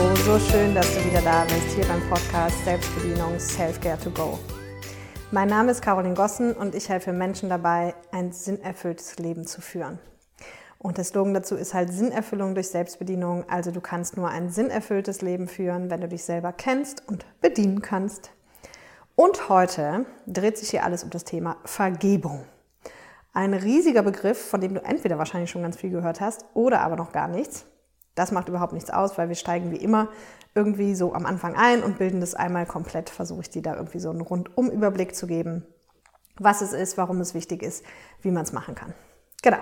[0.00, 4.38] Hallo, so schön, dass du wieder da bist, hier beim Podcast Selbstbedienung Self-Care to Go.
[5.30, 9.98] Mein Name ist Caroline Gossen und ich helfe Menschen dabei, ein sinnerfülltes Leben zu führen.
[10.78, 13.44] Und der Slogan dazu ist halt Sinnerfüllung durch Selbstbedienung.
[13.50, 17.82] Also du kannst nur ein sinnerfülltes Leben führen, wenn du dich selber kennst und bedienen
[17.82, 18.30] kannst.
[19.16, 22.46] Und heute dreht sich hier alles um das Thema Vergebung.
[23.34, 26.96] Ein riesiger Begriff, von dem du entweder wahrscheinlich schon ganz viel gehört hast oder aber
[26.96, 27.66] noch gar nichts.
[28.14, 30.08] Das macht überhaupt nichts aus, weil wir steigen wie immer
[30.54, 33.10] irgendwie so am Anfang ein und bilden das einmal komplett.
[33.10, 35.64] Versuche ich dir da irgendwie so einen Rundumüberblick zu geben,
[36.38, 37.84] was es ist, warum es wichtig ist,
[38.22, 38.94] wie man es machen kann.
[39.42, 39.58] Genau.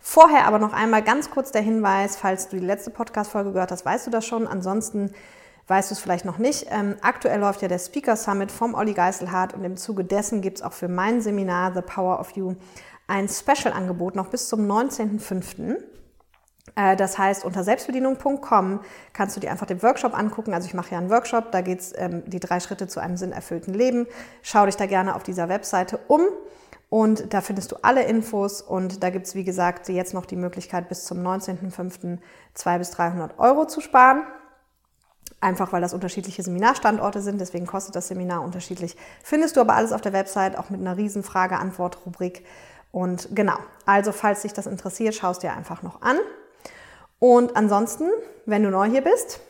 [0.00, 3.84] Vorher aber noch einmal ganz kurz der Hinweis, falls du die letzte Podcast-Folge gehört hast,
[3.84, 4.46] weißt du das schon.
[4.46, 5.12] Ansonsten
[5.66, 6.66] weißt du es vielleicht noch nicht.
[6.70, 10.58] Ähm, aktuell läuft ja der Speaker Summit vom Olli Geiselhardt und im Zuge dessen gibt
[10.58, 12.54] es auch für mein Seminar The Power of You
[13.06, 15.76] ein Special-Angebot noch bis zum 19.05.
[16.74, 18.80] Äh, das heißt, unter selbstbedienung.com
[19.12, 20.54] kannst du dir einfach den Workshop angucken.
[20.54, 23.16] Also ich mache ja einen Workshop, da geht es ähm, die drei Schritte zu einem
[23.16, 24.06] sinnerfüllten Leben.
[24.42, 26.22] Schau dich da gerne auf dieser Webseite um
[26.90, 30.36] und da findest du alle Infos und da gibt es, wie gesagt, jetzt noch die
[30.36, 32.18] Möglichkeit, bis zum 19.05.
[32.54, 34.22] 200 bis 300 Euro zu sparen.
[35.40, 38.96] Einfach weil das unterschiedliche Seminarstandorte sind, deswegen kostet das Seminar unterschiedlich.
[39.22, 42.44] Findest du aber alles auf der Website, auch mit einer riesen Frage-Antwort-Rubrik.
[42.90, 46.16] Und genau, also falls dich das interessiert, schaust dir einfach noch an.
[47.18, 48.08] Und ansonsten,
[48.46, 49.40] wenn du neu hier bist,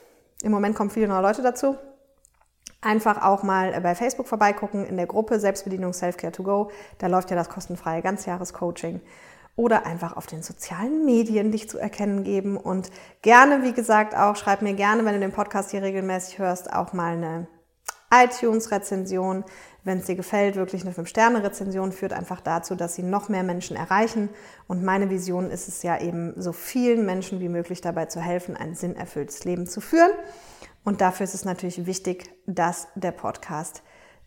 [0.43, 1.77] im Moment kommen viele neue Leute dazu,
[2.81, 6.71] einfach auch mal bei Facebook vorbeigucken in der Gruppe Selbstbedienung Selfcare to Go.
[6.99, 9.01] Da läuft ja das kostenfreie Ganzjahrescoaching.
[9.57, 12.57] Oder einfach auf den sozialen Medien dich zu erkennen geben.
[12.57, 12.91] Und
[13.23, 16.93] gerne, wie gesagt, auch schreib mir gerne, wenn du den Podcast hier regelmäßig hörst, auch
[16.93, 17.49] mal eine
[18.13, 19.45] iTunes-Rezension
[19.85, 23.77] wenn es dir gefällt, wirklich eine 5-Sterne-Rezension führt einfach dazu, dass sie noch mehr Menschen
[23.77, 24.29] erreichen.
[24.67, 28.57] Und meine Vision ist es ja eben, so vielen Menschen wie möglich dabei zu helfen,
[28.57, 30.11] ein sinnerfülltes Leben zu führen.
[30.85, 33.83] Und dafür ist es natürlich wichtig, dass der Podcast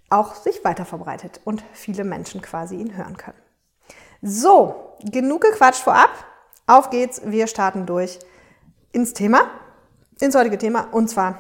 [0.10, 3.40] auch sich weiter verbreitet und viele Menschen quasi ihn hören können.
[4.22, 6.12] So, genug gequatscht vorab.
[6.68, 8.20] Auf geht's, wir starten durch
[8.92, 9.50] ins Thema,
[10.20, 11.40] ins heutige Thema, und zwar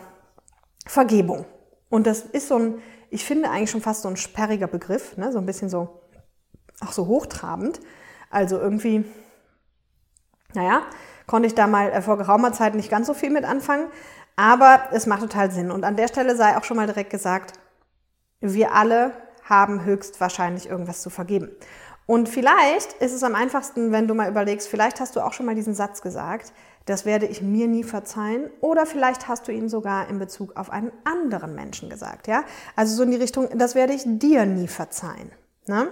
[0.87, 1.45] Vergebung.
[1.89, 5.31] Und das ist so ein ich finde eigentlich schon fast so ein sperriger Begriff, ne?
[5.31, 6.01] so ein bisschen so,
[6.79, 7.81] auch so hochtrabend.
[8.29, 9.03] Also irgendwie,
[10.53, 10.83] naja,
[11.27, 13.89] konnte ich da mal äh, vor geraumer Zeit nicht ganz so viel mit anfangen,
[14.37, 15.71] aber es macht total Sinn.
[15.71, 17.53] Und an der Stelle sei auch schon mal direkt gesagt,
[18.39, 19.11] wir alle
[19.43, 21.51] haben höchstwahrscheinlich irgendwas zu vergeben.
[22.05, 25.45] Und vielleicht ist es am einfachsten, wenn du mal überlegst, vielleicht hast du auch schon
[25.45, 26.53] mal diesen Satz gesagt,
[26.85, 28.49] das werde ich mir nie verzeihen.
[28.59, 32.27] Oder vielleicht hast du ihn sogar in Bezug auf einen anderen Menschen gesagt.
[32.27, 32.43] Ja?
[32.75, 35.31] Also so in die Richtung, das werde ich dir nie verzeihen.
[35.67, 35.89] Ne?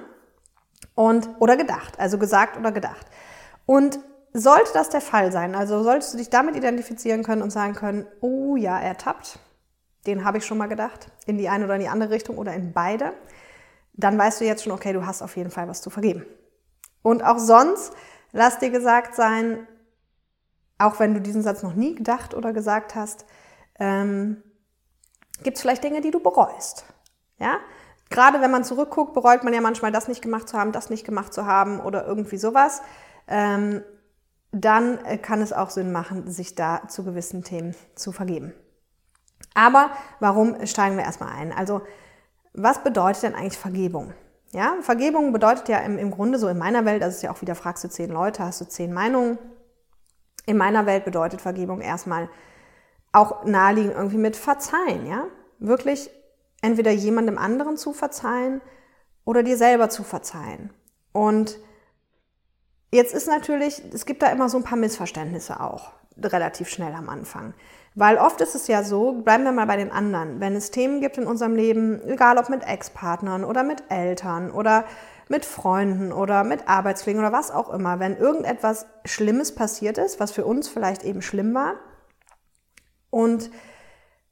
[0.95, 3.05] Und, oder gedacht, also gesagt oder gedacht.
[3.65, 3.99] Und
[4.33, 8.05] sollte das der Fall sein, also solltest du dich damit identifizieren können und sagen können,
[8.21, 9.39] oh ja, er tappt,
[10.05, 12.53] den habe ich schon mal gedacht, in die eine oder in die andere Richtung oder
[12.53, 13.13] in beide,
[13.93, 16.25] dann weißt du jetzt schon, okay, du hast auf jeden Fall was zu vergeben.
[17.01, 17.93] Und auch sonst,
[18.31, 19.67] lass dir gesagt sein,
[20.79, 23.25] auch wenn du diesen Satz noch nie gedacht oder gesagt hast,
[23.79, 24.41] ähm,
[25.43, 26.85] gibt es vielleicht Dinge, die du bereust.
[27.37, 27.57] Ja?
[28.09, 31.05] Gerade wenn man zurückguckt, bereut man ja manchmal, das nicht gemacht zu haben, das nicht
[31.05, 32.81] gemacht zu haben oder irgendwie sowas.
[33.27, 33.83] Ähm,
[34.51, 38.53] dann äh, kann es auch Sinn machen, sich da zu gewissen Themen zu vergeben.
[39.53, 41.51] Aber warum steigen wir erstmal ein?
[41.51, 41.81] Also,
[42.53, 44.13] was bedeutet denn eigentlich Vergebung?
[44.51, 47.41] Ja, Vergebung bedeutet ja im, im Grunde so in meiner Welt, also ist ja auch
[47.41, 49.37] wieder, fragst du zehn Leute, hast du zehn Meinungen,
[50.49, 52.27] in meiner Welt bedeutet Vergebung erstmal
[53.11, 55.25] auch naheliegend irgendwie mit verzeihen, ja?
[55.59, 56.09] Wirklich
[56.61, 58.61] entweder jemandem anderen zu verzeihen
[59.25, 60.73] oder dir selber zu verzeihen.
[61.11, 61.59] Und
[62.91, 67.09] jetzt ist natürlich, es gibt da immer so ein paar Missverständnisse auch, relativ schnell am
[67.09, 67.53] Anfang.
[67.93, 70.99] Weil oft ist es ja so, bleiben wir mal bei den anderen, wenn es Themen
[70.99, 74.85] gibt in unserem Leben, egal ob mit Ex-Partnern oder mit Eltern oder
[75.29, 80.31] mit Freunden oder mit Arbeitskollegen oder was auch immer, wenn irgendetwas Schlimmes passiert ist, was
[80.31, 81.75] für uns vielleicht eben schlimm war
[83.09, 83.49] und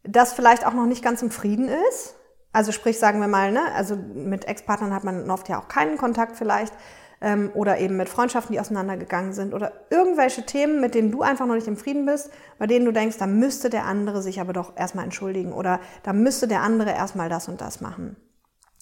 [0.03, 2.15] das vielleicht auch noch nicht ganz im Frieden ist,
[2.51, 5.97] also sprich, sagen wir mal, ne, also mit Ex-Partnern hat man oft ja auch keinen
[5.97, 6.73] Kontakt vielleicht
[7.21, 11.45] ähm, oder eben mit Freundschaften, die auseinandergegangen sind oder irgendwelche Themen, mit denen du einfach
[11.45, 14.53] noch nicht im Frieden bist, bei denen du denkst, da müsste der andere sich aber
[14.53, 18.15] doch erstmal entschuldigen oder da müsste der andere erstmal das und das machen.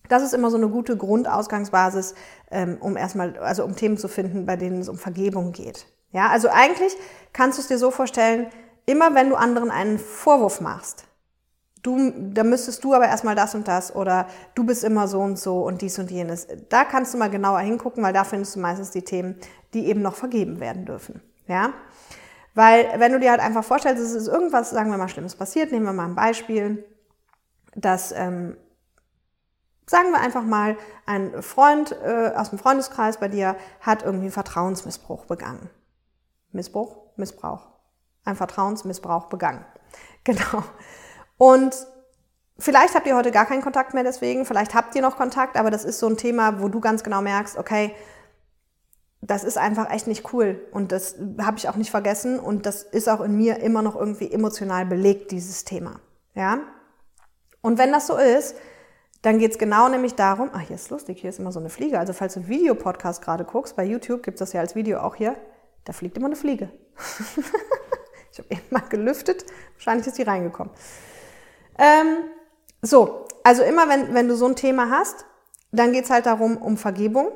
[0.10, 2.16] Das ist immer so eine gute Grundausgangsbasis,
[2.52, 5.88] ähm, um erstmal, also um Themen zu finden, bei denen es um Vergebung geht.
[6.12, 6.96] Ja, also eigentlich
[7.34, 8.48] kannst du es dir so vorstellen,
[8.86, 11.06] immer wenn du anderen einen Vorwurf machst,
[11.86, 15.38] du, da müsstest du aber erstmal das und das oder du bist immer so und
[15.38, 16.48] so und dies und jenes.
[16.70, 19.36] Da kannst du mal genauer hingucken, weil da findest du meistens die Themen,
[19.74, 21.22] die eben noch vergeben werden dürfen.
[21.48, 21.74] Ja.
[22.56, 25.72] Weil wenn du dir halt einfach vorstellst, es ist irgendwas, sagen wir mal, Schlimmes passiert,
[25.72, 26.86] nehmen wir mal ein Beispiel,
[27.76, 28.56] dass, ähm,
[29.86, 34.32] sagen wir einfach mal, ein Freund äh, aus dem Freundeskreis bei dir hat irgendwie einen
[34.32, 35.70] Vertrauensmissbrauch begangen.
[36.52, 36.98] Missbrauch?
[37.18, 37.68] Missbrauch.
[38.24, 39.66] Ein Vertrauensmissbrauch begangen.
[40.24, 40.64] Genau.
[41.38, 41.76] Und
[42.58, 45.70] vielleicht habt ihr heute gar keinen Kontakt mehr deswegen, vielleicht habt ihr noch Kontakt, aber
[45.70, 47.94] das ist so ein Thema, wo du ganz genau merkst, okay,
[49.22, 52.82] das ist einfach echt nicht cool und das habe ich auch nicht vergessen und das
[52.82, 56.00] ist auch in mir immer noch irgendwie emotional belegt, dieses Thema.
[56.34, 56.60] Ja?
[57.62, 58.56] Und wenn das so ist,
[59.26, 61.70] dann geht es genau nämlich darum, ach, hier ist lustig, hier ist immer so eine
[61.70, 61.98] Fliege.
[61.98, 65.16] Also falls du Videopodcast gerade guckst, bei YouTube gibt es das ja als Video auch
[65.16, 65.36] hier,
[65.84, 66.70] da fliegt immer eine Fliege.
[68.32, 69.44] ich habe eben mal gelüftet,
[69.74, 70.72] wahrscheinlich ist die reingekommen.
[71.80, 72.18] Ähm,
[72.84, 75.26] so, also immer wenn, wenn du so ein Thema hast,
[75.72, 77.32] dann geht es halt darum, um Vergebung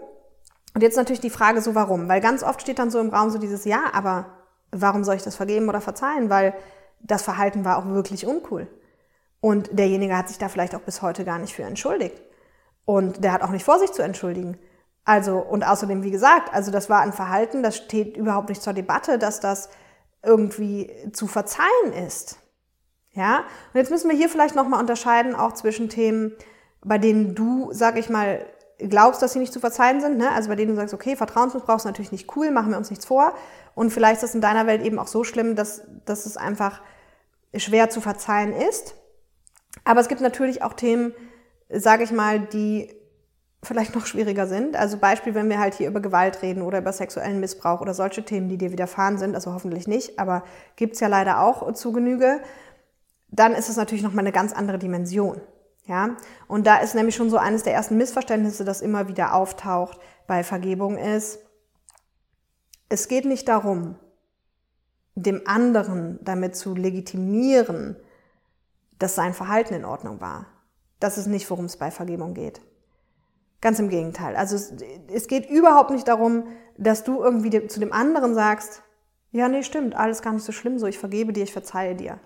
[0.75, 2.07] und jetzt natürlich die Frage so, warum?
[2.07, 4.27] Weil ganz oft steht dann so im Raum so dieses Ja, aber
[4.71, 6.30] warum soll ich das vergeben oder verzeihen?
[6.30, 6.53] Weil
[7.01, 8.68] das Verhalten war auch wirklich uncool.
[9.41, 12.21] Und derjenige hat sich da vielleicht auch bis heute gar nicht für entschuldigt.
[12.86, 14.57] Und der hat auch nicht vor, sich zu entschuldigen.
[15.06, 18.74] Also, und außerdem, wie gesagt, also das war ein Verhalten, das steht überhaupt nicht zur
[18.74, 19.69] Debatte, dass das
[20.24, 22.38] irgendwie zu verzeihen ist.
[23.13, 23.39] Ja?
[23.74, 26.33] Und jetzt müssen wir hier vielleicht nochmal unterscheiden, auch zwischen Themen,
[26.81, 28.45] bei denen du, sag ich mal,
[28.77, 30.31] glaubst, dass sie nicht zu verzeihen sind, ne?
[30.31, 33.06] also bei denen du sagst, okay, Vertrauensmissbrauch ist natürlich nicht cool, machen wir uns nichts
[33.06, 33.33] vor.
[33.75, 36.81] Und vielleicht ist das in deiner Welt eben auch so schlimm, dass, dass es einfach
[37.56, 38.95] schwer zu verzeihen ist.
[39.83, 41.13] Aber es gibt natürlich auch Themen,
[41.69, 42.94] sage ich mal, die
[43.62, 44.75] vielleicht noch schwieriger sind.
[44.75, 48.24] Also Beispiel, wenn wir halt hier über Gewalt reden oder über sexuellen Missbrauch oder solche
[48.24, 50.44] Themen, die dir widerfahren sind, also hoffentlich nicht, aber
[50.75, 52.39] gibt's ja leider auch zu Genüge,
[53.30, 55.42] dann ist es natürlich nochmal eine ganz andere Dimension.
[55.86, 56.18] Ja,
[56.48, 60.44] und da ist nämlich schon so eines der ersten Missverständnisse, das immer wieder auftaucht bei
[60.44, 61.39] Vergebung ist,
[62.89, 63.95] es geht nicht darum,
[65.15, 67.95] dem anderen damit zu legitimieren,
[69.00, 70.46] dass sein Verhalten in Ordnung war.
[71.00, 72.62] Das ist nicht, worum es bei Vergebung geht.
[73.62, 74.36] Ganz im Gegenteil.
[74.36, 74.74] Also es,
[75.12, 76.48] es geht überhaupt nicht darum,
[76.78, 78.84] dass du irgendwie zu dem anderen sagst,
[79.31, 82.19] ja, nee, stimmt, alles gar nicht so schlimm so, ich vergebe dir, ich verzeihe dir.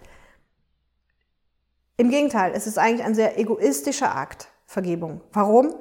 [1.97, 5.21] Im Gegenteil, es ist eigentlich ein sehr egoistischer Akt, Vergebung.
[5.31, 5.75] Warum?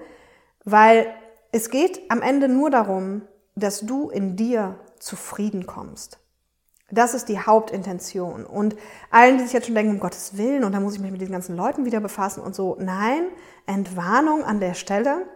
[0.65, 1.06] Weil
[1.53, 3.23] es geht am Ende nur darum,
[3.55, 6.19] dass du in dir zufrieden kommst.
[6.93, 8.44] Das ist die Hauptintention.
[8.44, 8.77] Und
[9.11, 11.23] allen, die sich jetzt schon denken, um Gottes Willen, und da muss ich mich mit
[11.23, 13.25] diesen ganzen Leuten wieder befassen und so, nein,
[13.67, 15.27] Entwarnung an der Stelle.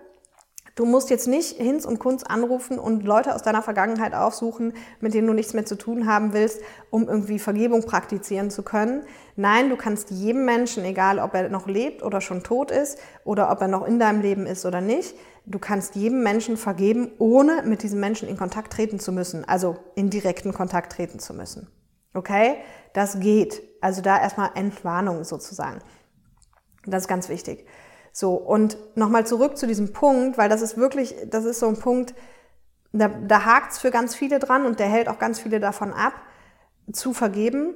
[0.76, 5.14] Du musst jetzt nicht Hinz und Kunz anrufen und Leute aus deiner Vergangenheit aufsuchen, mit
[5.14, 9.02] denen du nichts mehr zu tun haben willst, um irgendwie Vergebung praktizieren zu können.
[9.36, 13.50] Nein, du kannst jedem Menschen, egal ob er noch lebt oder schon tot ist oder
[13.50, 15.14] ob er noch in deinem Leben ist oder nicht,
[15.46, 19.78] du kannst jedem Menschen vergeben, ohne mit diesem Menschen in Kontakt treten zu müssen, also
[19.94, 21.68] in direkten Kontakt treten zu müssen.
[22.12, 22.56] Okay?
[22.92, 23.62] Das geht.
[23.80, 25.78] Also da erstmal Entwarnung sozusagen.
[26.84, 27.66] Das ist ganz wichtig.
[28.18, 31.78] So, und nochmal zurück zu diesem Punkt, weil das ist wirklich, das ist so ein
[31.78, 32.14] Punkt,
[32.92, 36.14] da, da hakt's für ganz viele dran und der hält auch ganz viele davon ab,
[36.90, 37.74] zu vergeben.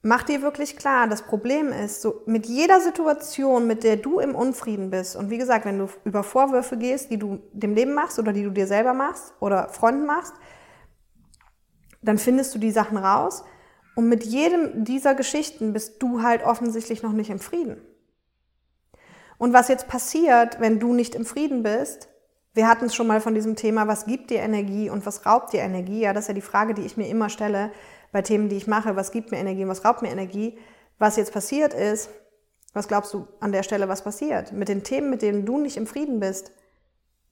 [0.00, 4.34] Mach dir wirklich klar, das Problem ist, so mit jeder Situation, mit der du im
[4.34, 8.18] Unfrieden bist, und wie gesagt, wenn du über Vorwürfe gehst, die du dem Leben machst
[8.18, 10.32] oder die du dir selber machst oder Freunden machst,
[12.00, 13.44] dann findest du die Sachen raus.
[13.94, 17.82] Und mit jedem dieser Geschichten bist du halt offensichtlich noch nicht im Frieden.
[19.44, 22.08] Und was jetzt passiert, wenn du nicht im Frieden bist,
[22.54, 25.52] wir hatten es schon mal von diesem Thema, was gibt dir Energie und was raubt
[25.52, 26.00] dir Energie?
[26.00, 27.70] Ja, das ist ja die Frage, die ich mir immer stelle
[28.10, 28.96] bei Themen, die ich mache.
[28.96, 30.56] Was gibt mir Energie und was raubt mir Energie?
[30.98, 32.08] Was jetzt passiert ist,
[32.72, 34.50] was glaubst du an der Stelle, was passiert?
[34.52, 36.50] Mit den Themen, mit denen du nicht im Frieden bist,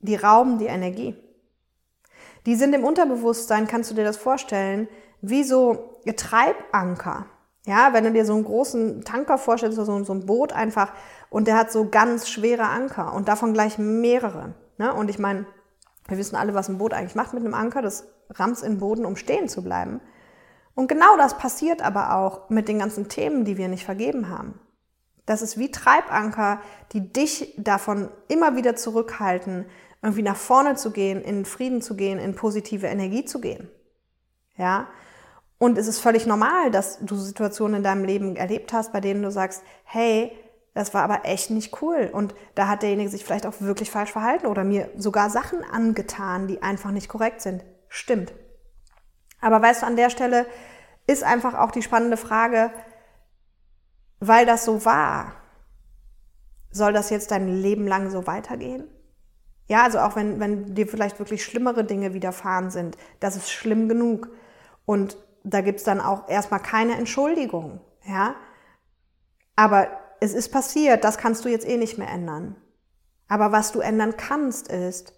[0.01, 1.17] die rauben die Energie.
[2.45, 4.87] Die sind im Unterbewusstsein, kannst du dir das vorstellen,
[5.23, 7.25] wie so Treibanker.
[7.65, 10.93] Ja, wenn du dir so einen großen Tanker vorstellst, so, so ein Boot einfach,
[11.31, 14.55] und der hat so ganz schwere Anker und davon gleich mehrere.
[14.79, 14.93] Ne?
[14.93, 15.47] Und ich meine,
[16.09, 18.81] wir wissen alle, was ein Boot eigentlich macht mit einem Anker, das rammt in den
[18.81, 20.01] Boden, um stehen zu bleiben.
[20.75, 24.59] Und genau das passiert aber auch mit den ganzen Themen, die wir nicht vergeben haben.
[25.27, 26.61] Das ist wie Treibanker,
[26.93, 29.67] die dich davon immer wieder zurückhalten,
[30.03, 33.71] irgendwie nach vorne zu gehen, in Frieden zu gehen, in positive Energie zu gehen.
[34.57, 34.89] Ja?
[35.63, 39.23] Und es ist völlig normal, dass du Situationen in deinem Leben erlebt hast, bei denen
[39.23, 40.37] du sagst, hey,
[40.75, 42.11] das war aber echt nicht cool.
[42.13, 46.49] Und da hat derjenige sich vielleicht auch wirklich falsch verhalten oder mir sogar Sachen angetan,
[46.49, 47.65] die einfach nicht korrekt sind.
[47.87, 48.35] Stimmt.
[49.41, 50.47] Aber weißt du, an der Stelle
[51.07, 52.73] ist einfach auch die spannende Frage,
[54.19, 55.37] weil das so war,
[56.73, 58.89] soll das jetzt dein Leben lang so weitergehen?
[59.69, 63.89] Ja, also auch wenn, wenn dir vielleicht wirklich schlimmere Dinge widerfahren sind, das ist schlimm
[63.89, 64.29] genug.
[64.87, 68.35] Und da gibt's dann auch erstmal keine Entschuldigung, ja.
[69.57, 69.89] Aber
[70.21, 72.57] es ist passiert, das kannst du jetzt eh nicht mehr ändern.
[73.29, 75.15] Aber was du ändern kannst, ist,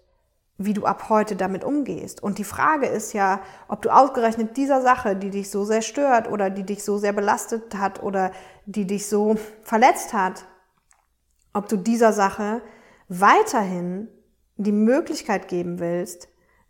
[0.57, 2.23] wie du ab heute damit umgehst.
[2.23, 6.29] Und die Frage ist ja, ob du ausgerechnet dieser Sache, die dich so sehr stört
[6.29, 8.31] oder die dich so sehr belastet hat oder
[8.65, 10.45] die dich so verletzt hat,
[11.53, 12.61] ob du dieser Sache
[13.09, 14.07] weiterhin
[14.55, 16.29] die Möglichkeit geben willst,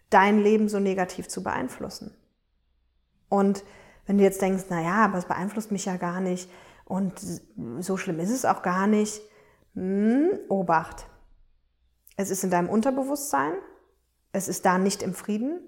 [0.09, 2.15] dein Leben so negativ zu beeinflussen.
[3.29, 3.63] Und
[4.05, 6.49] wenn du jetzt denkst, na ja, aber es beeinflusst mich ja gar nicht
[6.85, 7.13] und
[7.79, 9.21] so schlimm ist es auch gar nicht,
[9.73, 11.07] hm, Obacht.
[12.15, 13.53] Es ist in deinem Unterbewusstsein,
[14.31, 15.59] es ist da nicht im Frieden.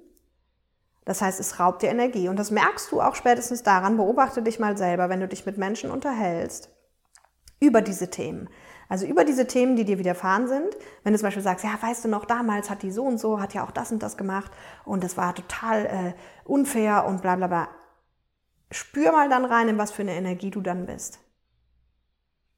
[1.05, 2.27] Das heißt, es raubt dir Energie.
[2.27, 5.57] Und das merkst du auch spätestens daran, beobachte dich mal selber, wenn du dich mit
[5.57, 6.69] Menschen unterhältst
[7.59, 8.49] über diese Themen.
[8.89, 10.77] Also über diese Themen, die dir widerfahren sind.
[11.03, 13.39] Wenn du zum Beispiel sagst, ja, weißt du noch, damals hat die so und so,
[13.39, 14.51] hat ja auch das und das gemacht
[14.85, 16.13] und das war total äh,
[16.45, 17.67] unfair und bla bla bla.
[18.71, 21.19] Spür mal dann rein, in was für eine Energie du dann bist.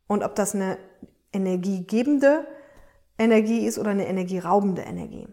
[0.07, 0.77] Und ob das eine
[1.31, 2.47] energiegebende
[3.17, 5.27] Energie ist oder eine energieraubende Energie.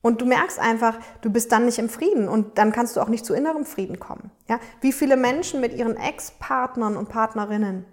[0.00, 3.08] Und du merkst einfach, du bist dann nicht im Frieden und dann kannst du auch
[3.08, 4.30] nicht zu innerem Frieden kommen.
[4.48, 4.60] Ja?
[4.80, 7.84] Wie viele Menschen mit ihren Ex-Partnern und Partnerinnen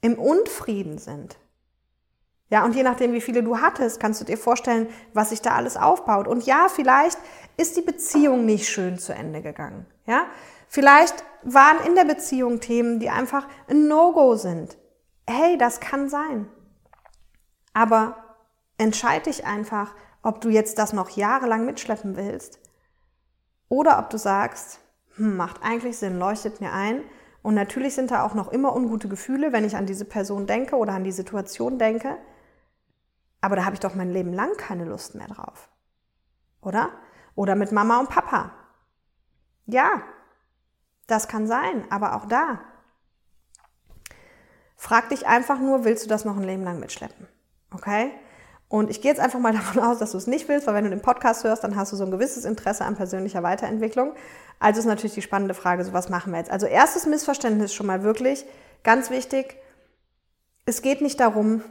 [0.00, 1.38] im Unfrieden sind.
[2.50, 5.54] Ja, und je nachdem, wie viele du hattest, kannst du dir vorstellen, was sich da
[5.54, 6.28] alles aufbaut.
[6.28, 7.18] Und ja, vielleicht
[7.56, 9.86] ist die Beziehung nicht schön zu Ende gegangen.
[10.06, 10.26] Ja,
[10.68, 14.76] vielleicht waren in der Beziehung Themen, die einfach ein No-Go sind.
[15.28, 16.48] Hey, das kann sein.
[17.72, 18.16] Aber
[18.78, 22.60] entscheide dich einfach, ob du jetzt das noch jahrelang mitschleppen willst
[23.68, 24.80] oder ob du sagst,
[25.16, 27.02] hm, macht eigentlich Sinn, leuchtet mir ein.
[27.42, 30.76] Und natürlich sind da auch noch immer ungute Gefühle, wenn ich an diese Person denke
[30.76, 32.16] oder an die Situation denke.
[33.44, 35.68] Aber da habe ich doch mein Leben lang keine Lust mehr drauf.
[36.62, 36.88] Oder?
[37.34, 38.52] Oder mit Mama und Papa.
[39.66, 40.00] Ja,
[41.06, 42.60] das kann sein, aber auch da.
[44.76, 47.28] Frag dich einfach nur, willst du das noch ein Leben lang mitschleppen?
[47.70, 48.12] Okay?
[48.68, 50.84] Und ich gehe jetzt einfach mal davon aus, dass du es nicht willst, weil wenn
[50.84, 54.14] du den Podcast hörst, dann hast du so ein gewisses Interesse an persönlicher Weiterentwicklung.
[54.58, 56.50] Also ist natürlich die spannende Frage, so was machen wir jetzt?
[56.50, 58.46] Also erstes Missverständnis schon mal wirklich,
[58.84, 59.58] ganz wichtig,
[60.64, 61.62] es geht nicht darum,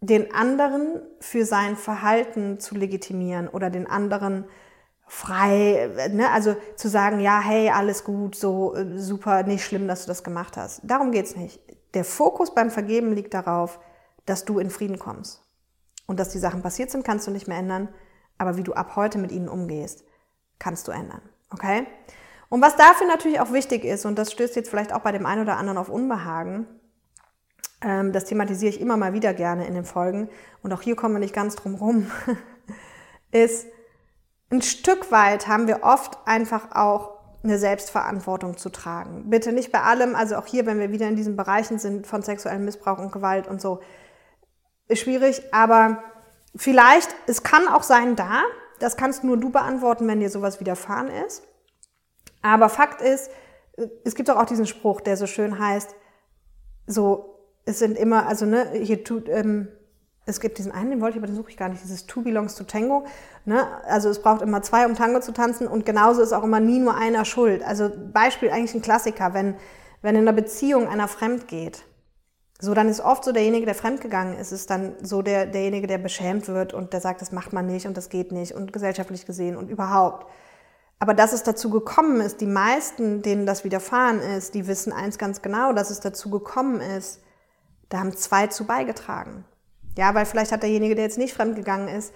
[0.00, 4.44] den anderen für sein Verhalten zu legitimieren oder den anderen
[5.06, 10.02] frei, ne, also zu sagen, ja, hey, alles gut, so äh, super, nicht schlimm, dass
[10.02, 10.80] du das gemacht hast.
[10.84, 11.60] Darum geht's nicht.
[11.94, 13.80] Der Fokus beim Vergeben liegt darauf,
[14.24, 15.42] dass du in Frieden kommst.
[16.06, 17.88] Und dass die Sachen passiert sind, kannst du nicht mehr ändern.
[18.38, 20.04] Aber wie du ab heute mit ihnen umgehst,
[20.58, 21.22] kannst du ändern.
[21.52, 21.86] Okay?
[22.48, 25.26] Und was dafür natürlich auch wichtig ist, und das stößt jetzt vielleicht auch bei dem
[25.26, 26.66] einen oder anderen auf Unbehagen,
[27.80, 30.28] das thematisiere ich immer mal wieder gerne in den Folgen,
[30.62, 32.10] und auch hier kommen wir nicht ganz drum rum,
[33.32, 33.66] ist,
[34.50, 39.30] ein Stück weit haben wir oft einfach auch eine Selbstverantwortung zu tragen.
[39.30, 42.22] Bitte nicht bei allem, also auch hier, wenn wir wieder in diesen Bereichen sind von
[42.22, 43.80] sexuellem Missbrauch und Gewalt und so,
[44.88, 46.02] ist schwierig, aber
[46.54, 48.42] vielleicht, es kann auch sein da,
[48.80, 51.44] das kannst nur du beantworten, wenn dir sowas widerfahren ist.
[52.42, 53.30] Aber Fakt ist,
[54.04, 55.94] es gibt auch diesen Spruch, der so schön heißt,
[56.86, 57.29] so,
[57.64, 59.68] es sind immer, also ne, hier tut, ähm,
[60.26, 62.22] es gibt diesen einen, den wollte ich, aber den suche ich gar nicht, dieses Two
[62.22, 63.04] belongs to Tango.
[63.44, 63.66] Ne?
[63.84, 66.78] Also es braucht immer zwei, um Tango zu tanzen und genauso ist auch immer nie
[66.78, 67.62] nur einer schuld.
[67.62, 69.54] Also Beispiel eigentlich ein Klassiker, wenn,
[70.02, 71.84] wenn in einer Beziehung einer fremd geht,
[72.62, 75.96] so, dann ist oft so derjenige, der fremdgegangen ist, ist dann so der, derjenige, der
[75.96, 79.24] beschämt wird und der sagt, das macht man nicht und das geht nicht und gesellschaftlich
[79.24, 80.26] gesehen und überhaupt.
[80.98, 85.16] Aber dass es dazu gekommen ist, die meisten, denen das widerfahren ist, die wissen eins
[85.16, 87.22] ganz genau, dass es dazu gekommen ist,
[87.90, 89.44] da haben zwei zu beigetragen.
[89.98, 92.14] Ja, weil vielleicht hat derjenige, der jetzt nicht fremdgegangen ist,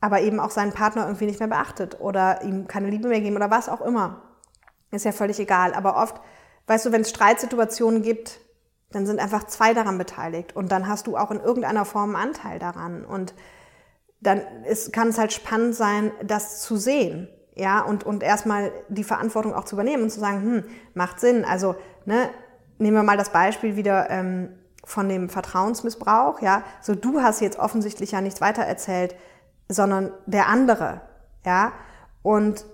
[0.00, 3.36] aber eben auch seinen Partner irgendwie nicht mehr beachtet oder ihm keine Liebe mehr geben
[3.36, 4.22] oder was auch immer.
[4.90, 5.74] Ist ja völlig egal.
[5.74, 6.20] Aber oft,
[6.66, 8.40] weißt du, wenn es Streitsituationen gibt,
[8.90, 12.30] dann sind einfach zwei daran beteiligt und dann hast du auch in irgendeiner Form einen
[12.30, 13.34] Anteil daran und
[14.20, 19.04] dann ist, kann es halt spannend sein, das zu sehen, ja, und, und erstmal die
[19.04, 21.44] Verantwortung auch zu übernehmen und zu sagen, hm, macht Sinn.
[21.44, 22.30] Also, ne,
[22.78, 24.59] nehmen wir mal das Beispiel wieder ähm,
[24.90, 29.14] von dem Vertrauensmissbrauch, ja, so du hast jetzt offensichtlich ja nichts weitererzählt,
[29.68, 31.00] sondern der andere,
[31.44, 31.72] ja,
[32.22, 32.66] und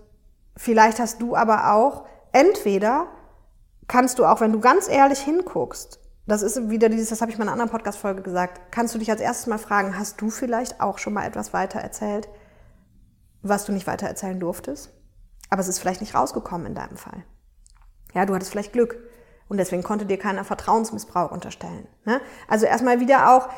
[0.56, 3.06] vielleicht hast du aber auch, entweder
[3.86, 7.38] kannst du auch, wenn du ganz ehrlich hinguckst, das ist wieder dieses, das habe ich
[7.38, 10.30] mal in einer anderen Podcast-Folge gesagt, kannst du dich als erstes mal fragen, hast du
[10.30, 12.28] vielleicht auch schon mal etwas weitererzählt,
[13.42, 14.90] was du nicht weitererzählen durftest?
[15.50, 17.24] Aber es ist vielleicht nicht rausgekommen in deinem Fall.
[18.14, 18.96] Ja, du hattest vielleicht Glück
[19.48, 21.86] und deswegen konnte dir keiner Vertrauensmissbrauch unterstellen.
[22.04, 22.20] Ne?
[22.48, 23.48] Also erstmal wieder auch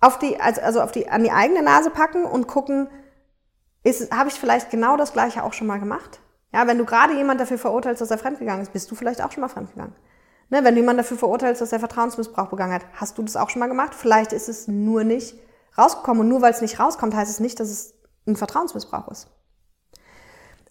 [0.00, 2.88] auf die, also, auf die, an die eigene Nase packen und gucken,
[4.10, 6.20] habe ich vielleicht genau das Gleiche auch schon mal gemacht?
[6.52, 9.32] Ja, wenn du gerade jemand dafür verurteilst, dass er fremdgegangen ist, bist du vielleicht auch
[9.32, 9.94] schon mal fremdgegangen.
[10.50, 13.48] Ne, wenn du jemanden dafür verurteilst, dass er Vertrauensmissbrauch begangen hat, hast du das auch
[13.48, 13.94] schon mal gemacht?
[13.94, 15.34] Vielleicht ist es nur nicht
[15.78, 16.22] rausgekommen.
[16.22, 17.94] Und nur weil es nicht rauskommt, heißt es nicht, dass es
[18.26, 19.28] ein Vertrauensmissbrauch ist.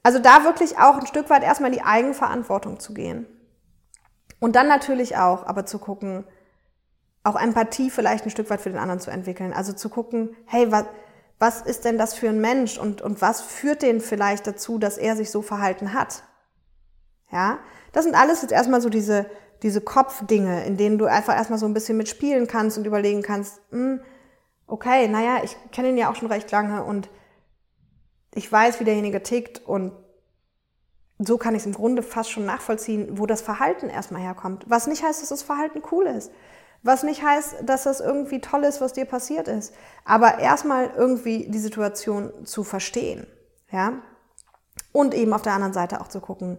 [0.03, 3.25] Also da wirklich auch ein Stück weit erstmal in die Eigenverantwortung zu gehen.
[4.41, 6.25] Und dann natürlich auch, aber zu gucken,
[7.23, 9.53] auch Empathie vielleicht ein Stück weit für den anderen zu entwickeln.
[9.53, 10.85] Also zu gucken, hey, was,
[11.39, 14.97] was ist denn das für ein Mensch und, und was führt den vielleicht dazu, dass
[14.97, 16.23] er sich so verhalten hat?
[17.31, 17.59] Ja,
[17.93, 19.29] das sind alles jetzt erstmal so diese
[19.63, 23.61] diese Kopfdinge, in denen du einfach erstmal so ein bisschen mitspielen kannst und überlegen kannst,
[23.69, 24.01] hm,
[24.67, 27.09] okay, naja, ich kenne ihn ja auch schon recht lange und
[28.33, 29.91] ich weiß, wie derjenige tickt und
[31.23, 34.65] so kann ich es im Grunde fast schon nachvollziehen, wo das Verhalten erstmal herkommt.
[34.67, 36.31] Was nicht heißt, dass das Verhalten cool ist.
[36.83, 39.73] Was nicht heißt, dass das irgendwie toll ist, was dir passiert ist.
[40.03, 43.27] Aber erstmal irgendwie die Situation zu verstehen.
[43.71, 43.93] Ja?
[44.91, 46.57] Und eben auf der anderen Seite auch zu gucken,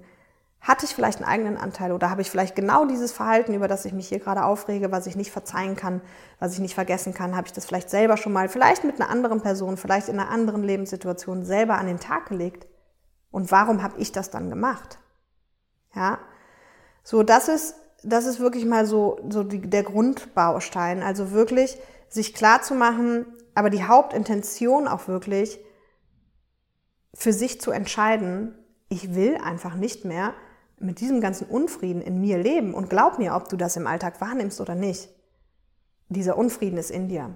[0.60, 3.84] hatte ich vielleicht einen eigenen Anteil oder habe ich vielleicht genau dieses Verhalten, über das
[3.84, 6.00] ich mich hier gerade aufrege, was ich nicht verzeihen kann,
[6.38, 9.10] was ich nicht vergessen kann, habe ich das vielleicht selber schon mal, vielleicht mit einer
[9.10, 12.68] anderen Person, vielleicht in einer anderen Lebenssituation selber an den Tag gelegt?
[13.32, 14.98] Und warum habe ich das dann gemacht?
[15.94, 16.18] Ja,
[17.02, 17.74] so das ist,
[18.04, 21.02] das ist wirklich mal so, so die, der Grundbaustein.
[21.02, 21.76] Also wirklich
[22.08, 25.58] sich klar zu machen, aber die Hauptintention auch wirklich
[27.14, 28.54] für sich zu entscheiden,
[28.88, 30.34] ich will einfach nicht mehr
[30.78, 34.20] mit diesem ganzen Unfrieden in mir leben und glaub mir, ob du das im Alltag
[34.20, 35.08] wahrnimmst oder nicht.
[36.08, 37.34] Dieser Unfrieden ist in dir.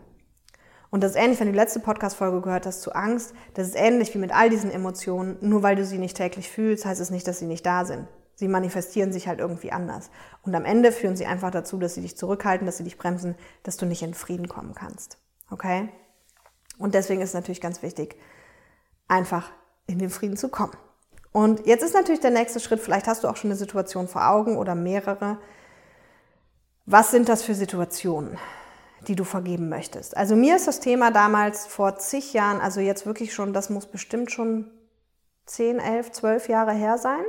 [0.90, 3.34] Und das ist ähnlich, wenn du die letzte Podcast-Folge gehört hast zu Angst.
[3.54, 5.36] Das ist ähnlich wie mit all diesen Emotionen.
[5.40, 8.06] Nur weil du sie nicht täglich fühlst, heißt es nicht, dass sie nicht da sind.
[8.34, 10.10] Sie manifestieren sich halt irgendwie anders.
[10.42, 13.34] Und am Ende führen sie einfach dazu, dass sie dich zurückhalten, dass sie dich bremsen,
[13.62, 15.18] dass du nicht in Frieden kommen kannst.
[15.50, 15.88] Okay?
[16.78, 18.16] Und deswegen ist es natürlich ganz wichtig,
[19.08, 19.50] einfach
[19.86, 20.76] in den Frieden zu kommen.
[21.32, 24.28] Und jetzt ist natürlich der nächste Schritt, vielleicht hast du auch schon eine Situation vor
[24.28, 25.38] Augen oder mehrere.
[26.84, 28.38] Was sind das für Situationen,
[29.06, 30.16] die du vergeben möchtest?
[30.16, 33.86] Also mir ist das Thema damals vor zig Jahren, also jetzt wirklich schon, das muss
[33.86, 34.70] bestimmt schon
[35.46, 37.24] 10, 11, 12 Jahre her sein.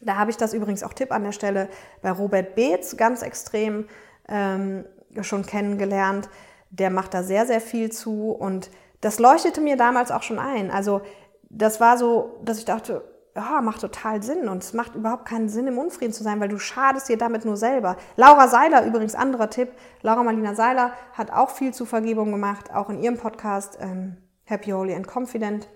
[0.00, 1.68] Da habe ich das übrigens auch Tipp an der Stelle
[2.02, 3.88] bei Robert Beetz ganz extrem
[4.28, 4.84] ähm,
[5.22, 6.28] schon kennengelernt.
[6.70, 10.70] Der macht da sehr, sehr viel zu und das leuchtete mir damals auch schon ein.
[10.70, 11.00] Also
[11.48, 13.04] das war so, dass ich dachte,
[13.36, 16.48] ja, macht total Sinn und es macht überhaupt keinen Sinn, im Unfrieden zu sein, weil
[16.48, 17.96] du schadest dir damit nur selber.
[18.16, 19.68] Laura Seiler, übrigens anderer Tipp,
[20.00, 24.70] Laura Marlina Seiler hat auch viel zu Vergebung gemacht, auch in ihrem Podcast ähm, Happy,
[24.70, 25.68] Holy and Confident.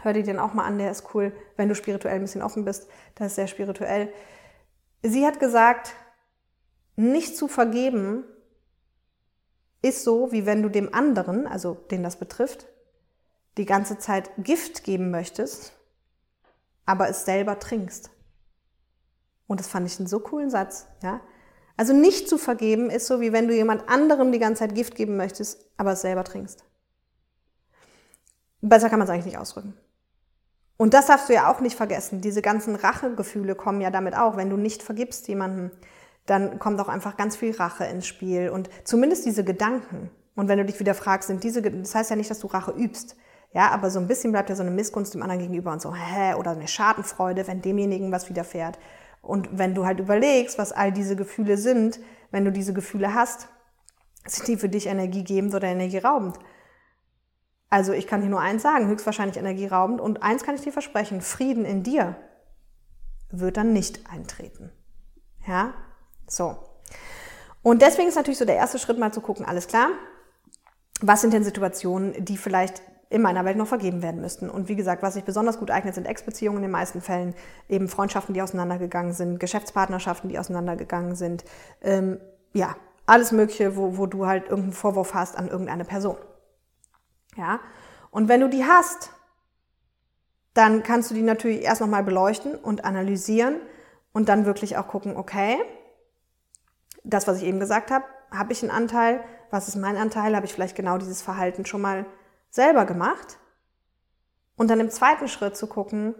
[0.00, 2.64] Hör dir den auch mal an, der ist cool, wenn du spirituell ein bisschen offen
[2.64, 2.88] bist.
[3.14, 4.10] Das ist sehr spirituell.
[5.02, 5.94] Sie hat gesagt,
[6.96, 8.24] nicht zu vergeben
[9.82, 12.66] ist so, wie wenn du dem anderen, also den das betrifft,
[13.58, 15.79] die ganze Zeit Gift geben möchtest,
[16.90, 18.10] aber es selber trinkst.
[19.46, 21.20] Und das fand ich einen so coolen Satz, ja.
[21.76, 24.96] Also nicht zu vergeben ist so, wie wenn du jemand anderem die ganze Zeit Gift
[24.96, 26.64] geben möchtest, aber es selber trinkst.
[28.60, 29.74] Besser kann man es eigentlich nicht ausdrücken.
[30.76, 32.20] Und das darfst du ja auch nicht vergessen.
[32.20, 34.36] Diese ganzen Rachegefühle kommen ja damit auch.
[34.36, 35.70] Wenn du nicht vergibst jemandem,
[36.26, 40.10] dann kommt auch einfach ganz viel Rache ins Spiel und zumindest diese Gedanken.
[40.34, 42.72] Und wenn du dich wieder fragst, sind diese, das heißt ja nicht, dass du Rache
[42.72, 43.16] übst.
[43.52, 45.94] Ja, aber so ein bisschen bleibt ja so eine Missgunst dem anderen gegenüber und so,
[45.94, 48.78] hä, oder eine Schadenfreude, wenn demjenigen was widerfährt.
[49.22, 51.98] Und wenn du halt überlegst, was all diese Gefühle sind,
[52.30, 53.48] wenn du diese Gefühle hast,
[54.24, 56.38] sind die für dich energiegebend oder energieraubend?
[57.70, 60.00] Also ich kann dir nur eins sagen, höchstwahrscheinlich energieraubend.
[60.00, 62.16] Und eins kann ich dir versprechen, Frieden in dir
[63.30, 64.72] wird dann nicht eintreten.
[65.46, 65.74] Ja,
[66.26, 66.56] so.
[67.62, 69.88] Und deswegen ist natürlich so der erste Schritt mal zu gucken, alles klar,
[71.00, 74.48] was sind denn Situationen, die vielleicht in meiner Welt noch vergeben werden müssten.
[74.48, 77.34] Und wie gesagt, was sich besonders gut eignet, sind Ex-Beziehungen in den meisten Fällen,
[77.68, 81.44] eben Freundschaften, die auseinandergegangen sind, Geschäftspartnerschaften, die auseinandergegangen sind.
[81.82, 82.20] Ähm,
[82.52, 86.16] ja, alles Mögliche, wo, wo du halt irgendeinen Vorwurf hast an irgendeine Person.
[87.36, 87.58] Ja,
[88.12, 89.10] und wenn du die hast,
[90.54, 93.56] dann kannst du die natürlich erst nochmal beleuchten und analysieren
[94.12, 95.56] und dann wirklich auch gucken, okay,
[97.02, 99.20] das, was ich eben gesagt habe, habe ich einen Anteil?
[99.50, 100.36] Was ist mein Anteil?
[100.36, 102.06] Habe ich vielleicht genau dieses Verhalten schon mal
[102.50, 103.38] selber gemacht
[104.56, 106.14] und dann im zweiten Schritt zu gucken,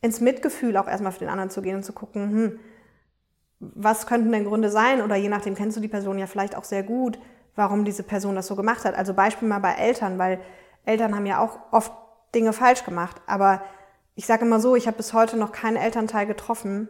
[0.00, 2.60] ins Mitgefühl auch erstmal für den anderen zu gehen und zu gucken, hm,
[3.58, 5.00] was könnten denn Gründe sein?
[5.00, 7.18] Oder je nachdem kennst du die Person ja vielleicht auch sehr gut,
[7.56, 8.94] warum diese Person das so gemacht hat.
[8.94, 10.40] Also Beispiel mal bei Eltern, weil
[10.84, 11.92] Eltern haben ja auch oft
[12.34, 13.20] Dinge falsch gemacht.
[13.26, 13.62] Aber
[14.14, 16.88] ich sage immer so, ich habe bis heute noch keinen Elternteil getroffen,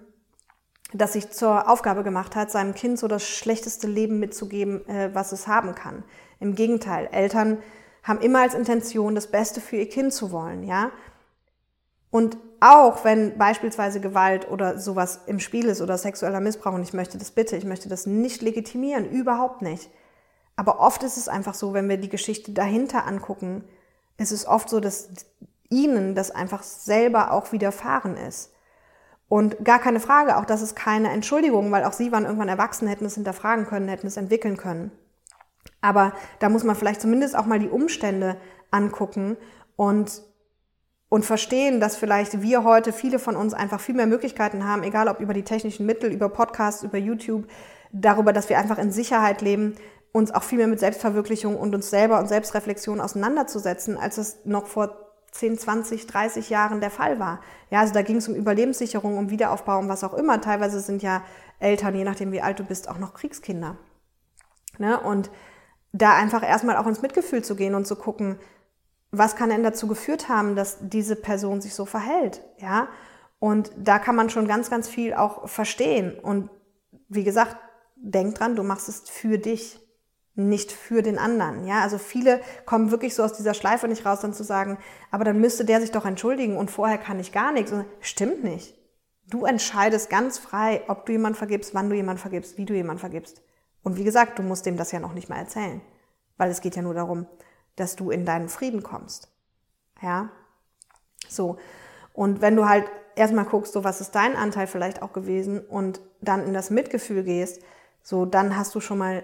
[0.92, 5.33] das sich zur Aufgabe gemacht hat, seinem Kind so das schlechteste Leben mitzugeben, äh, was
[5.33, 6.05] es haben kann.
[6.40, 7.59] Im Gegenteil, Eltern
[8.04, 10.92] haben immer als Intention, das Beste für ihr Kind zu wollen, ja.
[12.10, 16.92] Und auch wenn beispielsweise Gewalt oder sowas im Spiel ist oder sexueller Missbrauch, und ich
[16.92, 19.90] möchte das bitte, ich möchte das nicht legitimieren, überhaupt nicht.
[20.54, 23.64] Aber oft ist es einfach so, wenn wir die Geschichte dahinter angucken,
[24.18, 25.08] ist es oft so, dass
[25.70, 28.52] ihnen das einfach selber auch widerfahren ist.
[29.28, 32.86] Und gar keine Frage, auch das ist keine Entschuldigung, weil auch sie waren irgendwann erwachsen,
[32.86, 34.92] hätten es hinterfragen können, hätten es entwickeln können.
[35.85, 38.38] Aber da muss man vielleicht zumindest auch mal die Umstände
[38.70, 39.37] angucken
[39.77, 40.23] und,
[41.11, 45.09] und verstehen, dass vielleicht wir heute, viele von uns einfach viel mehr Möglichkeiten haben, egal
[45.09, 47.47] ob über die technischen Mittel, über Podcasts, über YouTube,
[47.92, 49.75] darüber, dass wir einfach in Sicherheit leben,
[50.11, 54.66] uns auch viel mehr mit Selbstverwirklichung und uns selber und Selbstreflexion auseinanderzusetzen, als es noch
[54.66, 54.97] vor
[55.33, 57.40] 10, 20, 30 Jahren der Fall war.
[57.68, 60.40] Ja, also da ging es um Überlebenssicherung, um Wiederaufbau, um was auch immer.
[60.40, 61.23] Teilweise sind ja
[61.59, 63.77] Eltern, je nachdem wie alt du bist, auch noch Kriegskinder.
[64.79, 64.99] Ne?
[64.99, 65.31] Und
[65.94, 68.38] da einfach erstmal auch ins Mitgefühl zu gehen und zu gucken,
[69.12, 72.88] was kann denn dazu geführt haben, dass diese Person sich so verhält, ja?
[73.38, 76.18] Und da kann man schon ganz, ganz viel auch verstehen.
[76.18, 76.50] Und
[77.09, 77.57] wie gesagt,
[77.96, 79.80] denk dran, du machst es für dich
[80.35, 81.66] nicht für den anderen.
[81.66, 84.78] Ja, also viele kommen wirklich so aus dieser Schleife nicht raus, dann zu sagen,
[85.12, 87.70] aber dann müsste der sich doch entschuldigen und vorher kann ich gar nichts.
[87.70, 88.74] Und stimmt nicht.
[89.28, 92.98] Du entscheidest ganz frei, ob du jemand vergibst, wann du jemand vergibst, wie du jemand
[92.98, 93.43] vergibst.
[93.85, 95.81] Und wie gesagt, du musst dem das ja noch nicht mal erzählen,
[96.37, 97.27] weil es geht ja nur darum,
[97.77, 99.29] dass du in deinen Frieden kommst.
[100.03, 100.31] Ja,
[101.29, 101.59] so.
[102.12, 106.01] Und wenn du halt erstmal guckst, so was ist dein Anteil vielleicht auch gewesen und
[106.20, 107.62] dann in das Mitgefühl gehst,
[108.03, 109.23] so dann hast du schon mal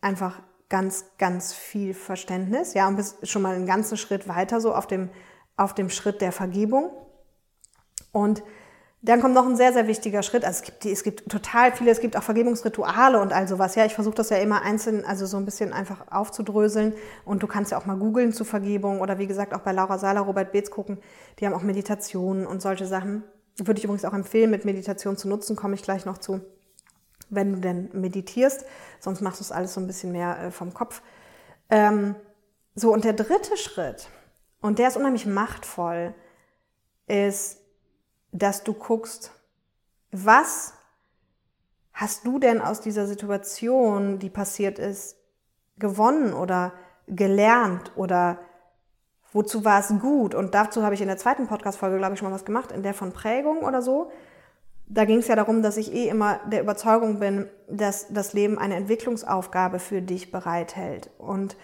[0.00, 4.74] einfach ganz, ganz viel Verständnis, ja, und bist schon mal einen ganzen Schritt weiter so
[4.74, 5.10] auf dem,
[5.56, 6.90] auf dem Schritt der Vergebung.
[8.12, 8.42] Und
[9.00, 10.44] dann kommt noch ein sehr, sehr wichtiger Schritt.
[10.44, 13.74] Also es gibt, es gibt total viele, es gibt auch Vergebungsrituale und all sowas.
[13.76, 16.94] Ja, ich versuche das ja immer einzeln, also so ein bisschen einfach aufzudröseln.
[17.24, 19.98] Und du kannst ja auch mal googeln zu Vergebung oder wie gesagt auch bei Laura
[19.98, 20.98] Seiler, Robert Beetz gucken.
[21.38, 23.22] Die haben auch Meditationen und solche Sachen.
[23.56, 26.40] Würde ich übrigens auch empfehlen, mit Meditation zu nutzen, komme ich gleich noch zu
[27.30, 28.64] wenn du denn meditierst,
[29.00, 31.02] sonst machst du es alles so ein bisschen mehr äh, vom Kopf.
[31.70, 32.14] Ähm,
[32.74, 34.08] so, und der dritte Schritt,
[34.60, 36.14] und der ist unheimlich machtvoll,
[37.06, 37.57] ist,
[38.32, 39.32] dass du guckst,
[40.10, 40.74] was
[41.92, 45.16] hast du denn aus dieser Situation, die passiert ist,
[45.78, 46.72] gewonnen oder
[47.06, 48.38] gelernt oder
[49.32, 50.34] wozu war es gut?
[50.34, 52.82] Und dazu habe ich in der zweiten Podcast-Folge, glaube ich, schon mal was gemacht, in
[52.82, 54.10] der von Prägung oder so
[54.88, 58.58] da ging es ja darum, dass ich eh immer der Überzeugung bin, dass das Leben
[58.58, 61.10] eine Entwicklungsaufgabe für dich bereithält.
[61.18, 61.56] Und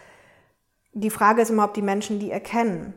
[0.93, 2.95] die Frage ist immer, ob die Menschen die erkennen.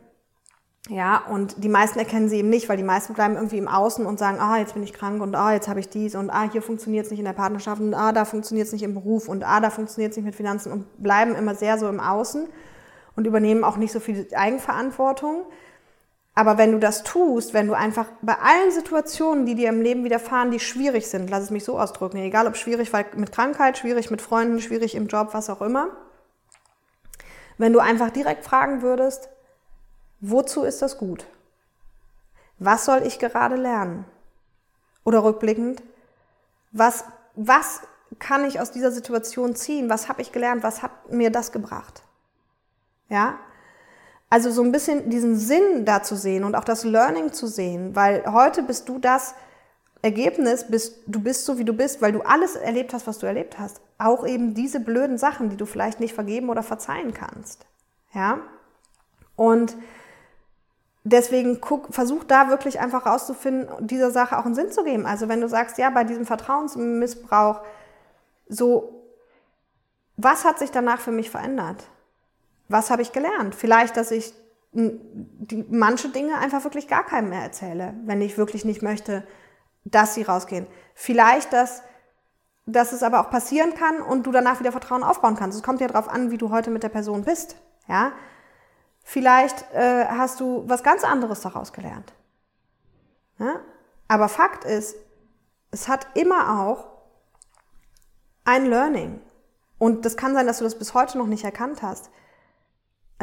[0.90, 4.06] Ja, und die meisten erkennen sie eben nicht, weil die meisten bleiben irgendwie im Außen
[4.06, 6.50] und sagen, ah, jetzt bin ich krank und ah, jetzt habe ich dies und ah,
[6.50, 9.28] hier funktioniert es nicht in der Partnerschaft und ah, da funktioniert es nicht im Beruf
[9.28, 12.48] und ah, da funktioniert es nicht mit Finanzen und bleiben immer sehr so im Außen
[13.18, 15.46] und übernehmen auch nicht so viel Eigenverantwortung.
[16.36, 20.04] Aber wenn du das tust, wenn du einfach bei allen Situationen, die dir im Leben
[20.06, 24.12] widerfahren, die schwierig sind, lass es mich so ausdrücken, egal ob schwierig mit Krankheit, schwierig
[24.12, 25.90] mit Freunden, schwierig im Job, was auch immer,
[27.58, 29.30] wenn du einfach direkt fragen würdest,
[30.19, 31.25] wozu ist das gut?
[32.60, 34.06] Was soll ich gerade lernen?
[35.03, 35.84] Oder rückblickend,
[36.71, 37.82] was, was
[38.19, 39.89] kann ich aus dieser Situation ziehen?
[39.89, 40.63] Was habe ich gelernt?
[40.63, 42.03] Was hat mir das gebracht?
[43.10, 43.39] Ja?
[44.30, 47.95] Also so ein bisschen diesen Sinn da zu sehen und auch das Learning zu sehen,
[47.95, 49.36] weil heute bist du das
[50.01, 53.25] Ergebnis, bist, du bist so wie du bist, weil du alles erlebt hast, was du
[53.25, 53.82] erlebt hast.
[53.97, 57.65] Auch eben diese blöden Sachen, die du vielleicht nicht vergeben oder verzeihen kannst.
[58.13, 58.39] Ja?
[59.36, 59.75] Und
[61.12, 65.06] deswegen guck, versuch da wirklich einfach rauszufinden, dieser Sache auch einen Sinn zu geben.
[65.06, 67.62] Also wenn du sagst, ja, bei diesem Vertrauensmissbrauch,
[68.48, 69.04] so,
[70.15, 71.89] was hat sich danach für mich verändert?
[72.70, 73.56] was habe ich gelernt?
[73.56, 74.34] Vielleicht, dass ich
[74.74, 79.26] die, manche Dinge einfach wirklich gar keinem mehr erzähle, wenn ich wirklich nicht möchte,
[79.86, 80.67] dass sie rausgehen.
[80.93, 81.82] Vielleicht, dass,
[82.65, 85.58] dass es aber auch passieren kann und du danach wieder Vertrauen aufbauen kannst.
[85.58, 87.56] Es kommt ja darauf an, wie du heute mit der Person bist.
[87.88, 88.12] Ja?
[89.10, 92.12] Vielleicht äh, hast du was ganz anderes daraus gelernt.
[93.39, 93.62] Ja?
[94.10, 94.98] Aber Fakt ist,
[95.72, 96.89] es hat immer auch
[98.43, 99.22] ein Learning.
[99.78, 102.10] Und das kann sein, dass du das bis heute noch nicht erkannt hast.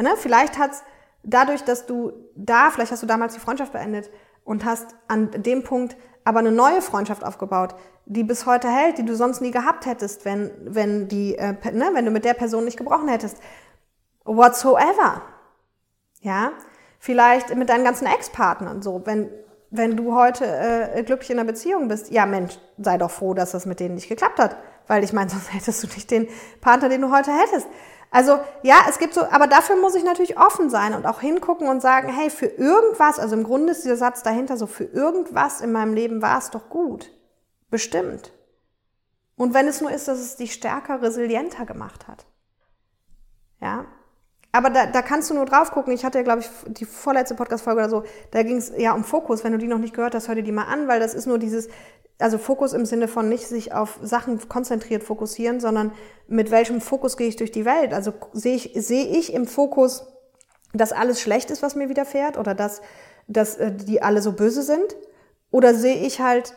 [0.01, 0.15] Ne?
[0.17, 0.81] Vielleicht hat's
[1.21, 4.09] dadurch, dass du da, vielleicht hast du damals die Freundschaft beendet
[4.43, 7.75] und hast an dem Punkt aber eine neue Freundschaft aufgebaut,
[8.07, 11.91] die bis heute hält, die du sonst nie gehabt hättest, wenn, wenn, die, äh, ne,
[11.93, 13.37] wenn du mit der Person nicht gebrochen hättest.
[14.23, 15.21] Whatsoever.
[16.25, 16.53] Ja,
[16.97, 19.29] vielleicht mit deinen ganzen Ex-Partnern so, wenn,
[19.69, 23.51] wenn du heute äh, glücklich in einer Beziehung bist, ja Mensch, sei doch froh, dass
[23.51, 24.57] das mit denen nicht geklappt hat,
[24.87, 26.27] weil ich meine, sonst hättest du nicht den
[26.61, 27.67] Partner, den du heute hättest.
[28.09, 31.67] Also ja, es gibt so, aber dafür muss ich natürlich offen sein und auch hingucken
[31.67, 35.61] und sagen, hey, für irgendwas, also im Grunde ist dieser Satz dahinter so, für irgendwas
[35.61, 37.11] in meinem Leben war es doch gut.
[37.69, 38.31] Bestimmt.
[39.35, 42.25] Und wenn es nur ist, dass es dich stärker, resilienter gemacht hat.
[43.61, 43.85] Ja.
[44.55, 45.91] Aber da, da kannst du nur drauf gucken.
[45.91, 49.03] Ich hatte ja, glaube ich, die vorletzte Podcast-Folge oder so, da ging es ja um
[49.03, 49.43] Fokus.
[49.43, 51.25] Wenn du die noch nicht gehört hast, hör dir die mal an, weil das ist
[51.25, 51.67] nur dieses,
[52.19, 55.91] also Fokus im Sinne von nicht sich auf Sachen konzentriert fokussieren, sondern
[56.29, 57.93] mit welchem Fokus gehe ich durch die Welt?
[57.93, 60.07] Also sehe ich, sehe ich im Fokus,
[60.71, 62.81] dass alles schlecht ist, was mir widerfährt oder dass,
[63.27, 64.95] dass äh, die alle so böse sind?
[65.51, 66.55] Oder sehe ich halt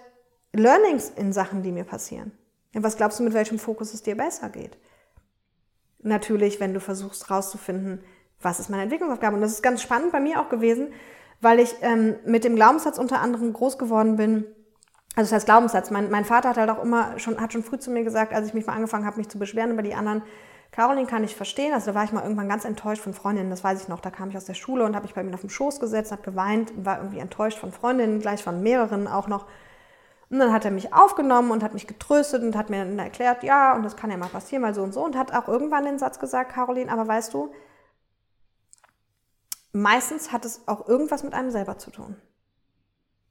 [0.53, 2.31] Learnings in Sachen, die mir passieren?
[2.75, 4.79] Was glaubst du, mit welchem Fokus es dir besser geht?
[6.01, 8.01] Natürlich, wenn du versuchst rauszufinden,
[8.41, 9.35] was ist meine Entwicklungsaufgabe.
[9.35, 10.93] Und das ist ganz spannend bei mir auch gewesen,
[11.41, 14.45] weil ich ähm, mit dem Glaubenssatz unter anderem groß geworden bin,
[15.17, 15.91] also das heißt Glaubenssatz.
[15.91, 18.47] Mein, mein Vater hat halt auch immer schon, hat schon früh zu mir gesagt, als
[18.47, 20.23] ich mich mal angefangen habe, mich zu beschweren über die anderen,
[20.71, 21.73] Caroline kann ich verstehen.
[21.73, 24.01] Also da war ich mal irgendwann ganz enttäuscht von Freundinnen, das weiß ich noch.
[24.01, 26.13] Da kam ich aus der Schule und habe mich bei mir auf den Schoß gesetzt,
[26.13, 29.47] habe geweint, war irgendwie enttäuscht von Freundinnen, gleich von mehreren auch noch.
[30.31, 33.43] Und dann hat er mich aufgenommen und hat mich getröstet und hat mir dann erklärt,
[33.43, 35.03] ja, und das kann ja mal passieren, mal so und so.
[35.03, 37.53] Und hat auch irgendwann den Satz gesagt, Caroline, aber weißt du,
[39.73, 42.17] meistens hat es auch irgendwas mit einem selber zu tun.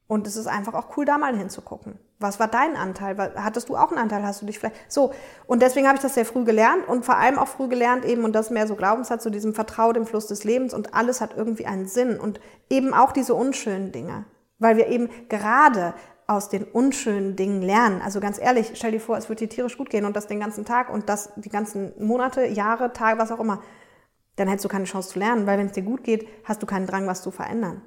[0.07, 1.99] Und es ist einfach auch cool, da mal hinzugucken.
[2.17, 3.33] Was war dein Anteil?
[3.35, 4.23] Hattest du auch einen Anteil?
[4.23, 5.13] Hast du dich vielleicht so?
[5.45, 8.23] Und deswegen habe ich das sehr früh gelernt und vor allem auch früh gelernt eben
[8.23, 11.35] und das mehr so Glaubenssatz zu diesem Vertrau dem Fluss des Lebens und alles hat
[11.35, 14.23] irgendwie einen Sinn und eben auch diese unschönen Dinge,
[14.59, 15.93] weil wir eben gerade
[16.27, 18.01] aus den unschönen Dingen lernen.
[18.01, 20.41] Also ganz ehrlich, stell dir vor, es wird dir tierisch gut gehen und das den
[20.41, 23.63] ganzen Tag und das die ganzen Monate, Jahre, Tage, was auch immer.
[24.35, 26.65] Dann hättest du keine Chance zu lernen, weil wenn es dir gut geht, hast du
[26.65, 27.81] keinen Drang, was zu verändern.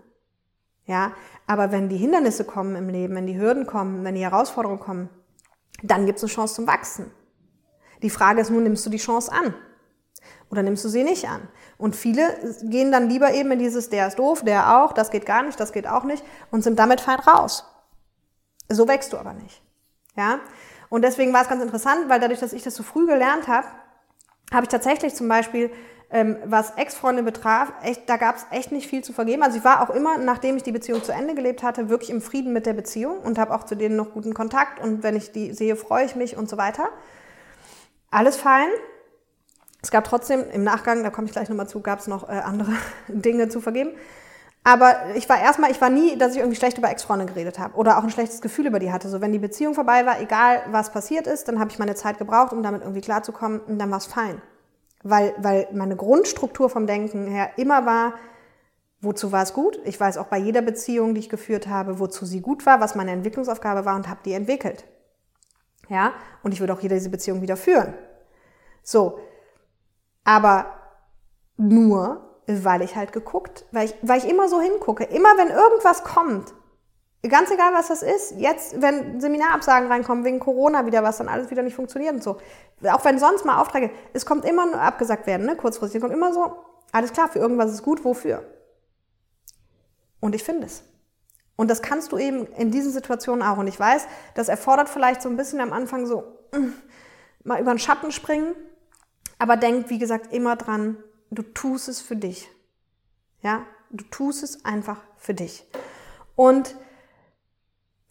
[0.87, 1.12] Ja,
[1.46, 5.11] aber wenn die Hindernisse kommen im Leben, wenn die Hürden kommen, wenn die Herausforderungen kommen,
[5.83, 7.11] dann gibt es eine Chance zum Wachsen.
[8.03, 9.55] Die Frage ist nun, nimmst du die Chance an?
[10.50, 11.42] Oder nimmst du sie nicht an?
[11.79, 12.22] Und viele
[12.62, 15.61] gehen dann lieber eben in dieses, der ist doof, der auch, das geht gar nicht,
[15.61, 17.64] das geht auch nicht und sind damit fein raus.
[18.70, 19.62] So wächst du aber nicht.
[20.16, 20.40] Ja?
[20.88, 23.66] Und deswegen war es ganz interessant, weil dadurch, dass ich das so früh gelernt habe,
[24.52, 25.70] habe ich tatsächlich zum Beispiel
[26.12, 29.42] ähm, was Ex-Freunde betraf, echt, da gab es echt nicht viel zu vergeben.
[29.42, 32.20] Also ich war auch immer, nachdem ich die Beziehung zu Ende gelebt hatte, wirklich im
[32.20, 35.30] Frieden mit der Beziehung und habe auch zu denen noch guten Kontakt und wenn ich
[35.30, 36.88] die sehe, freue ich mich und so weiter.
[38.11, 38.66] Alles fein.
[39.83, 42.33] Es gab trotzdem im Nachgang, da komme ich gleich nochmal zu, gab es noch äh,
[42.33, 42.72] andere
[43.09, 43.90] Dinge zu vergeben.
[44.62, 47.77] Aber ich war erstmal, ich war nie, dass ich irgendwie schlecht über Ex-Freunde geredet habe
[47.77, 49.09] oder auch ein schlechtes Gefühl über die hatte.
[49.09, 52.18] So, wenn die Beziehung vorbei war, egal was passiert ist, dann habe ich meine Zeit
[52.18, 54.42] gebraucht, um damit irgendwie klarzukommen und dann war es fein.
[55.03, 58.14] Weil, weil meine Grundstruktur vom Denken her immer war,
[59.01, 59.81] wozu war es gut?
[59.85, 62.94] Ich weiß auch bei jeder Beziehung, die ich geführt habe, wozu sie gut war, was
[62.94, 64.85] meine Entwicklungsaufgabe war und habe die entwickelt.
[65.88, 67.94] Ja, und ich würde auch jede diese Beziehung wieder führen.
[68.83, 69.18] So,
[70.23, 70.66] aber
[71.57, 72.30] nur,
[72.65, 75.05] weil ich halt geguckt, weil ich, weil ich immer so hingucke.
[75.05, 76.53] Immer wenn irgendwas kommt,
[77.29, 78.33] Ganz egal, was das ist.
[78.39, 82.39] Jetzt, wenn Seminarabsagen reinkommen, wegen Corona wieder, was dann alles wieder nicht funktioniert und so.
[82.85, 85.99] Auch wenn sonst mal Aufträge, es kommt immer nur abgesagt werden, ne, kurzfristig.
[85.99, 86.57] Es kommt immer so,
[86.93, 88.43] alles klar, für irgendwas ist gut, wofür?
[90.19, 90.83] Und ich finde es.
[91.57, 93.59] Und das kannst du eben in diesen Situationen auch.
[93.59, 96.73] Und ich weiß, das erfordert vielleicht so ein bisschen am Anfang so, mm,
[97.45, 98.55] mal über den Schatten springen.
[99.39, 100.97] Aber denk, wie gesagt, immer dran,
[101.31, 102.51] du tust es für dich.
[103.43, 105.66] Ja, du tust es einfach für dich.
[106.37, 106.75] Und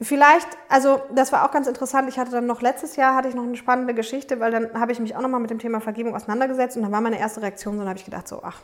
[0.02, 2.08] Vielleicht, also das war auch ganz interessant.
[2.08, 4.94] Ich hatte dann noch letztes Jahr hatte ich noch eine spannende Geschichte, weil dann habe
[4.94, 7.74] ich mich auch nochmal mit dem Thema Vergebung auseinandergesetzt und dann war meine erste Reaktion
[7.74, 8.62] so, dann habe ich gedacht so, ach,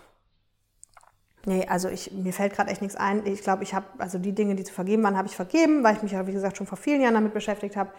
[1.46, 3.26] nee, also ich, mir fällt gerade echt nichts ein.
[3.26, 5.98] Ich glaube, ich habe, also die Dinge, die zu vergeben waren, habe ich vergeben, weil
[5.98, 7.92] ich mich ja, wie gesagt, schon vor vielen Jahren damit beschäftigt habe.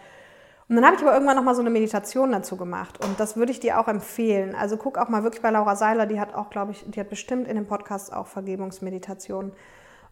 [0.69, 3.53] Und dann habe ich aber irgendwann nochmal so eine Meditation dazu gemacht und das würde
[3.53, 4.53] ich dir auch empfehlen.
[4.53, 7.09] Also guck auch mal wirklich bei Laura Seiler, die hat auch, glaube ich, die hat
[7.09, 9.53] bestimmt in dem Podcast auch Vergebungsmeditation.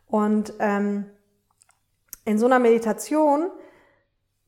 [0.07, 1.05] Und ähm,
[2.23, 3.49] in so einer Meditation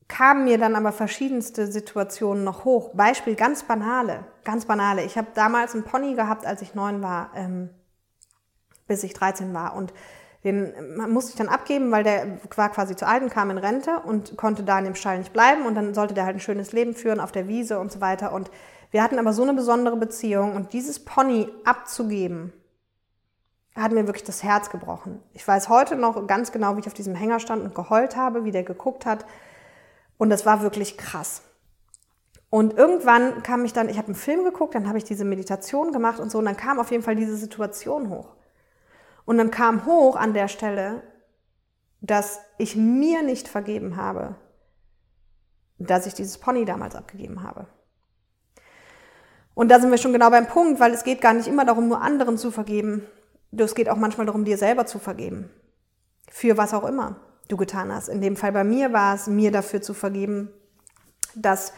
[0.08, 2.94] kamen mir dann aber verschiedenste Situationen noch hoch.
[2.94, 5.04] Beispiel ganz banale, ganz banale.
[5.04, 7.68] Ich habe damals einen Pony gehabt, als ich neun war, ähm,
[8.86, 9.76] bis ich 13 war.
[9.76, 9.92] Und
[10.44, 10.72] den
[11.08, 14.36] musste ich dann abgeben, weil der war quasi zu alt und kam in Rente und
[14.36, 15.66] konnte da in dem Stall nicht bleiben.
[15.66, 18.32] Und dann sollte der halt ein schönes Leben führen auf der Wiese und so weiter.
[18.32, 18.50] Und
[18.90, 20.54] wir hatten aber so eine besondere Beziehung.
[20.54, 22.52] Und dieses Pony abzugeben,
[23.82, 25.22] hat mir wirklich das Herz gebrochen.
[25.32, 28.44] Ich weiß heute noch ganz genau, wie ich auf diesem Hänger stand und geheult habe,
[28.44, 29.24] wie der geguckt hat.
[30.16, 31.42] Und das war wirklich krass.
[32.50, 35.92] Und irgendwann kam ich dann, ich habe einen Film geguckt, dann habe ich diese Meditation
[35.92, 38.34] gemacht und so, und dann kam auf jeden Fall diese Situation hoch.
[39.28, 41.02] Und dann kam hoch an der Stelle,
[42.00, 44.36] dass ich mir nicht vergeben habe,
[45.76, 47.66] dass ich dieses Pony damals abgegeben habe.
[49.52, 51.88] Und da sind wir schon genau beim Punkt, weil es geht gar nicht immer darum,
[51.88, 53.06] nur anderen zu vergeben.
[53.54, 55.50] Es geht auch manchmal darum, dir selber zu vergeben.
[56.30, 58.08] Für was auch immer du getan hast.
[58.08, 60.48] In dem Fall bei mir war es, mir dafür zu vergeben,
[61.34, 61.74] dass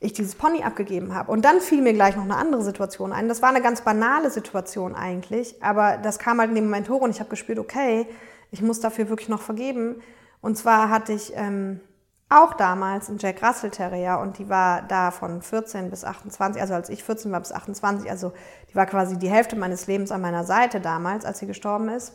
[0.00, 1.32] ich dieses Pony abgegeben habe.
[1.32, 3.28] Und dann fiel mir gleich noch eine andere Situation ein.
[3.28, 7.00] Das war eine ganz banale Situation eigentlich, aber das kam halt in dem Moment hoch
[7.00, 8.06] und ich habe gespürt, okay,
[8.50, 10.00] ich muss dafür wirklich noch vergeben.
[10.40, 11.80] Und zwar hatte ich ähm,
[12.28, 16.74] auch damals einen Jack Russell Terrier und die war da von 14 bis 28, also
[16.74, 18.32] als ich 14 war bis 28, also
[18.70, 22.12] die war quasi die Hälfte meines Lebens an meiner Seite damals, als sie gestorben ist.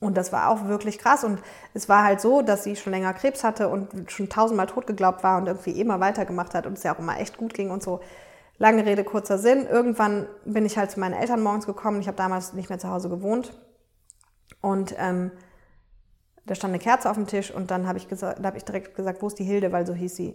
[0.00, 1.24] Und das war auch wirklich krass.
[1.24, 1.40] Und
[1.74, 5.24] es war halt so, dass sie schon länger Krebs hatte und schon tausendmal tot geglaubt
[5.24, 7.82] war und irgendwie immer weitergemacht hat und es ja auch immer echt gut ging und
[7.82, 8.00] so.
[8.58, 9.66] Lange Rede, kurzer Sinn.
[9.66, 12.00] Irgendwann bin ich halt zu meinen Eltern morgens gekommen.
[12.00, 13.52] Ich habe damals nicht mehr zu Hause gewohnt.
[14.60, 15.30] Und ähm,
[16.44, 19.22] da stand eine Kerze auf dem Tisch und dann habe ich, hab ich direkt gesagt,
[19.22, 20.34] wo ist die Hilde, weil so hieß sie.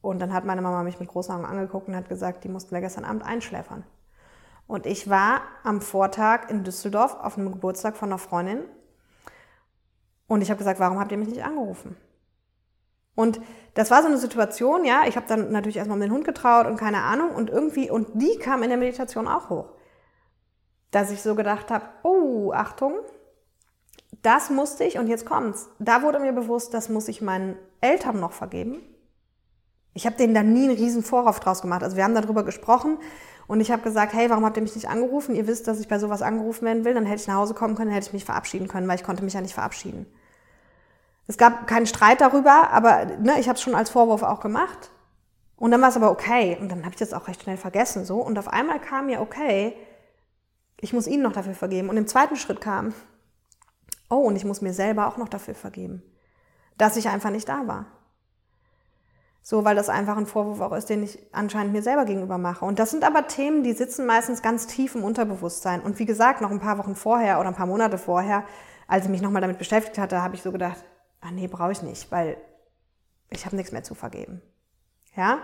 [0.00, 2.74] Und dann hat meine Mama mich mit großen Augen angeguckt und hat gesagt, die mussten
[2.74, 3.84] wir gestern Abend einschläfern.
[4.66, 8.64] Und ich war am Vortag in Düsseldorf auf einem Geburtstag von einer Freundin
[10.32, 11.96] und ich habe gesagt, warum habt ihr mich nicht angerufen?
[13.14, 13.40] Und
[13.74, 16.66] das war so eine Situation, ja, ich habe dann natürlich erstmal um den Hund getraut
[16.66, 19.68] und keine Ahnung und irgendwie, und die kam in der Meditation auch hoch.
[20.90, 22.94] Dass ich so gedacht habe, oh, Achtung,
[24.22, 25.68] das musste ich und jetzt kommt's.
[25.78, 28.80] Da wurde mir bewusst, das muss ich meinen Eltern noch vergeben.
[29.92, 31.82] Ich habe denen da nie einen riesen Vorwurf draus gemacht.
[31.82, 32.96] Also wir haben darüber gesprochen
[33.46, 35.34] und ich habe gesagt, hey, warum habt ihr mich nicht angerufen?
[35.34, 36.94] Ihr wisst, dass ich bei sowas angerufen werden will.
[36.94, 39.22] Dann hätte ich nach Hause kommen können, hätte ich mich verabschieden können, weil ich konnte
[39.22, 40.06] mich ja nicht verabschieden.
[41.32, 44.90] Es gab keinen Streit darüber, aber ne, ich habe es schon als Vorwurf auch gemacht.
[45.56, 46.58] Und dann war es aber okay.
[46.60, 48.04] Und dann habe ich das auch recht schnell vergessen.
[48.04, 48.18] so.
[48.18, 49.74] Und auf einmal kam mir, okay,
[50.78, 51.88] ich muss ihnen noch dafür vergeben.
[51.88, 52.92] Und im zweiten Schritt kam,
[54.10, 56.02] oh, und ich muss mir selber auch noch dafür vergeben,
[56.76, 57.86] dass ich einfach nicht da war.
[59.40, 62.66] So, weil das einfach ein Vorwurf auch ist, den ich anscheinend mir selber gegenüber mache.
[62.66, 65.80] Und das sind aber Themen, die sitzen meistens ganz tief im Unterbewusstsein.
[65.80, 68.44] Und wie gesagt, noch ein paar Wochen vorher oder ein paar Monate vorher,
[68.86, 70.84] als ich mich nochmal damit beschäftigt hatte, habe ich so gedacht,
[71.22, 72.36] ah nee, brauche ich nicht, weil
[73.30, 74.42] ich habe nichts mehr zu vergeben.
[75.16, 75.38] Ja?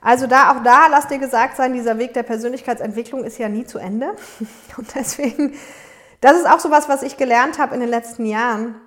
[0.00, 3.66] Also da, auch da, lass dir gesagt sein, dieser Weg der Persönlichkeitsentwicklung ist ja nie
[3.66, 4.16] zu Ende.
[4.78, 5.54] Und deswegen,
[6.22, 8.80] das ist auch so was, was ich gelernt habe in den letzten Jahren.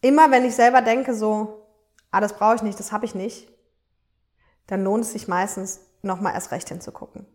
[0.00, 1.66] Immer wenn ich selber denke so,
[2.10, 3.52] ah, das brauche ich nicht, das habe ich nicht,
[4.66, 7.26] dann lohnt es sich meistens, nochmal erst recht hinzugucken.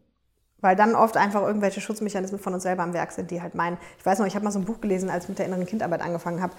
[0.66, 3.78] Weil dann oft einfach irgendwelche Schutzmechanismen von uns selber am Werk sind, die halt meinen.
[4.00, 5.68] Ich weiß noch, ich habe mal so ein Buch gelesen, als ich mit der inneren
[5.68, 6.54] Kindarbeit angefangen habe.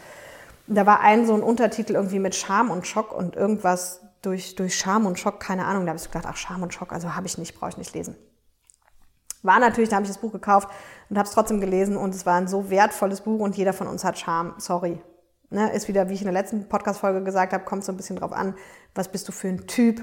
[0.69, 4.77] Da war ein so ein Untertitel irgendwie mit Scham und Schock und irgendwas durch, durch
[4.77, 5.87] Scham und Schock, keine Ahnung.
[5.87, 7.97] Da habe ich gedacht, ach, Scham und Schock, also habe ich nicht, brauche ich nicht
[7.97, 8.15] lesen.
[9.43, 10.69] War natürlich, da habe ich das Buch gekauft
[11.11, 13.89] und habe es trotzdem gelesen und es war ein so wertvolles Buch und jeder von
[13.89, 15.01] uns hat Scham, sorry.
[15.51, 18.15] Ne, ist wieder, wie ich in der letzten Podcast-Folge gesagt habe, kommt so ein bisschen
[18.15, 18.55] drauf an,
[18.95, 20.01] was bist du für ein Typ.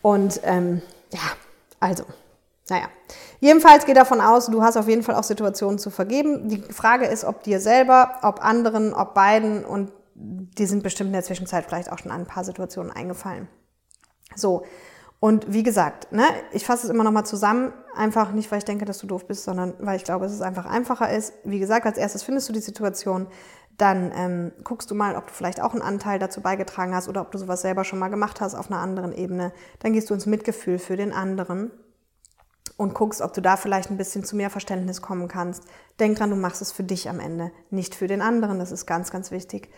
[0.00, 0.80] Und ähm,
[1.12, 1.18] ja,
[1.80, 2.04] also,
[2.70, 2.88] naja,
[3.40, 6.48] jedenfalls geht davon aus, du hast auf jeden Fall auch Situationen zu vergeben.
[6.48, 11.14] Die Frage ist, ob dir selber, ob anderen, ob beiden und die sind bestimmt in
[11.14, 13.48] der Zwischenzeit vielleicht auch schon an ein paar Situationen eingefallen.
[14.34, 14.64] So,
[15.20, 18.84] und wie gesagt, ne, ich fasse es immer nochmal zusammen, einfach nicht, weil ich denke,
[18.84, 21.34] dass du doof bist, sondern weil ich glaube, dass es einfach einfacher ist.
[21.44, 23.26] Wie gesagt, als erstes findest du die Situation,
[23.76, 27.22] dann ähm, guckst du mal, ob du vielleicht auch einen Anteil dazu beigetragen hast oder
[27.22, 29.52] ob du sowas selber schon mal gemacht hast auf einer anderen Ebene.
[29.80, 31.70] Dann gehst du ins Mitgefühl für den anderen
[32.76, 35.64] und guckst, ob du da vielleicht ein bisschen zu mehr Verständnis kommen kannst.
[36.00, 38.58] Denk dran, du machst es für dich am Ende, nicht für den anderen.
[38.58, 39.68] Das ist ganz, ganz wichtig.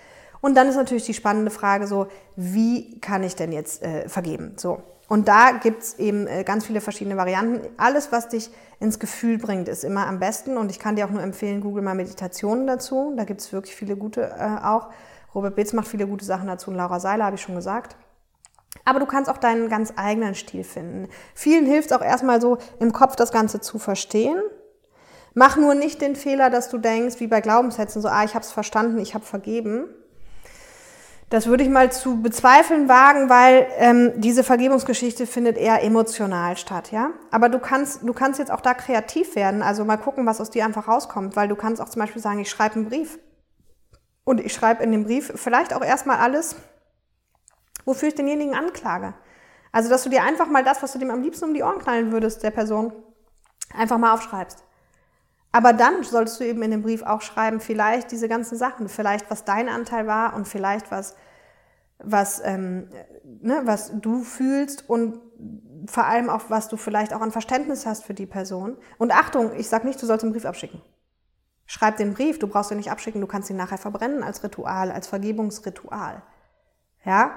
[0.40, 2.06] Und dann ist natürlich die spannende Frage so,
[2.36, 4.54] wie kann ich denn jetzt äh, vergeben?
[4.56, 4.82] So.
[5.08, 7.60] Und da gibt's eben äh, ganz viele verschiedene Varianten.
[7.76, 10.56] Alles, was dich ins Gefühl bringt, ist immer am besten.
[10.56, 13.14] Und ich kann dir auch nur empfehlen, google mal Meditationen dazu.
[13.16, 14.88] Da gibt's wirklich viele gute äh, auch.
[15.34, 17.96] Robert Betz macht viele gute Sachen dazu und Laura Seiler habe ich schon gesagt.
[18.84, 21.08] Aber du kannst auch deinen ganz eigenen Stil finden.
[21.34, 24.40] Vielen hilft es auch erstmal so, im Kopf das Ganze zu verstehen.
[25.34, 28.44] Mach nur nicht den Fehler, dass du denkst, wie bei Glaubenssätzen, so, ah, ich habe
[28.44, 29.84] es verstanden, ich habe vergeben.
[31.28, 36.92] Das würde ich mal zu bezweifeln wagen, weil ähm, diese Vergebungsgeschichte findet eher emotional statt,
[36.92, 37.10] ja.
[37.32, 40.50] Aber du kannst, du kannst jetzt auch da kreativ werden, also mal gucken, was aus
[40.50, 43.18] dir einfach rauskommt, weil du kannst auch zum Beispiel sagen, ich schreibe einen Brief
[44.24, 46.54] und ich schreibe in dem Brief vielleicht auch erstmal alles,
[47.86, 49.14] wofür ich denjenigen anklage.
[49.72, 51.78] Also, dass du dir einfach mal das, was du dem am liebsten um die Ohren
[51.78, 52.92] knallen würdest, der Person,
[53.74, 54.62] einfach mal aufschreibst.
[55.52, 59.30] Aber dann solltest du eben in dem Brief auch schreiben, vielleicht diese ganzen Sachen, vielleicht
[59.30, 61.16] was dein Anteil war und vielleicht was,
[61.98, 62.90] was, ähm,
[63.24, 65.18] ne, was du fühlst und
[65.86, 68.76] vor allem auch, was du vielleicht auch an Verständnis hast für die Person.
[68.98, 70.82] Und Achtung, ich sage nicht, du sollst den Brief abschicken.
[71.66, 74.92] Schreib den Brief, du brauchst ihn nicht abschicken, du kannst ihn nachher verbrennen als Ritual,
[74.92, 76.22] als Vergebungsritual.
[77.04, 77.32] Ja,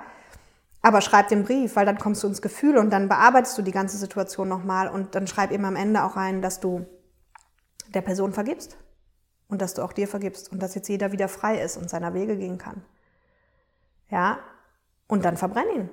[0.82, 3.72] Aber schreib den Brief, weil dann kommst du ins Gefühl und dann bearbeitest du die
[3.72, 6.86] ganze Situation nochmal und dann schreib eben am Ende auch rein, dass du
[7.94, 8.78] der Person vergibst
[9.50, 12.14] und dass du auch dir vergibst und dass jetzt jeder wieder frei ist und seiner
[12.14, 12.84] Wege gehen kann.
[14.10, 14.40] Ja,
[15.08, 15.90] und dann verbrenn ihn.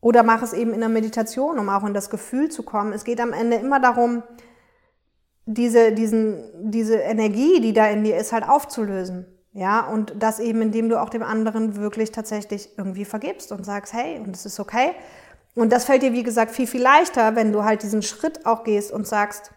[0.00, 2.92] Oder mach es eben in der Meditation, um auch in das Gefühl zu kommen.
[2.92, 4.22] Es geht am Ende immer darum,
[5.46, 9.26] diese, diesen, diese Energie, die da in dir ist, halt aufzulösen.
[9.56, 13.94] Ja, und das eben, indem du auch dem anderen wirklich tatsächlich irgendwie vergibst und sagst,
[13.94, 14.90] hey, und es ist okay.
[15.54, 18.64] Und das fällt dir, wie gesagt, viel, viel leichter, wenn du halt diesen Schritt auch
[18.64, 19.52] gehst und sagst,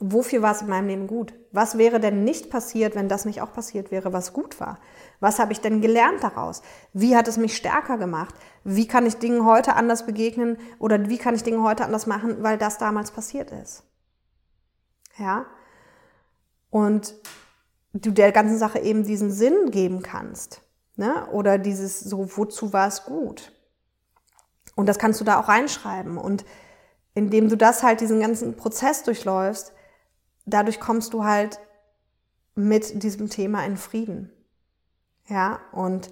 [0.00, 1.32] wofür war es in meinem Leben gut?
[1.50, 4.78] Was wäre denn nicht passiert, wenn das nicht auch passiert wäre, was gut war?
[5.18, 6.60] Was habe ich denn gelernt daraus?
[6.92, 8.34] Wie hat es mich stärker gemacht?
[8.64, 12.42] Wie kann ich Dingen heute anders begegnen oder wie kann ich Dinge heute anders machen,
[12.42, 13.82] weil das damals passiert ist?
[15.16, 15.46] Ja?
[16.68, 17.14] Und
[17.92, 20.62] du der ganzen Sache eben diesen Sinn geben kannst.
[20.96, 21.26] Ne?
[21.32, 23.52] Oder dieses so, wozu war es gut?
[24.76, 26.16] Und das kannst du da auch reinschreiben.
[26.16, 26.44] Und
[27.14, 29.72] indem du das halt, diesen ganzen Prozess durchläufst,
[30.46, 31.60] dadurch kommst du halt
[32.54, 34.30] mit diesem Thema in Frieden.
[35.28, 36.10] Ja, und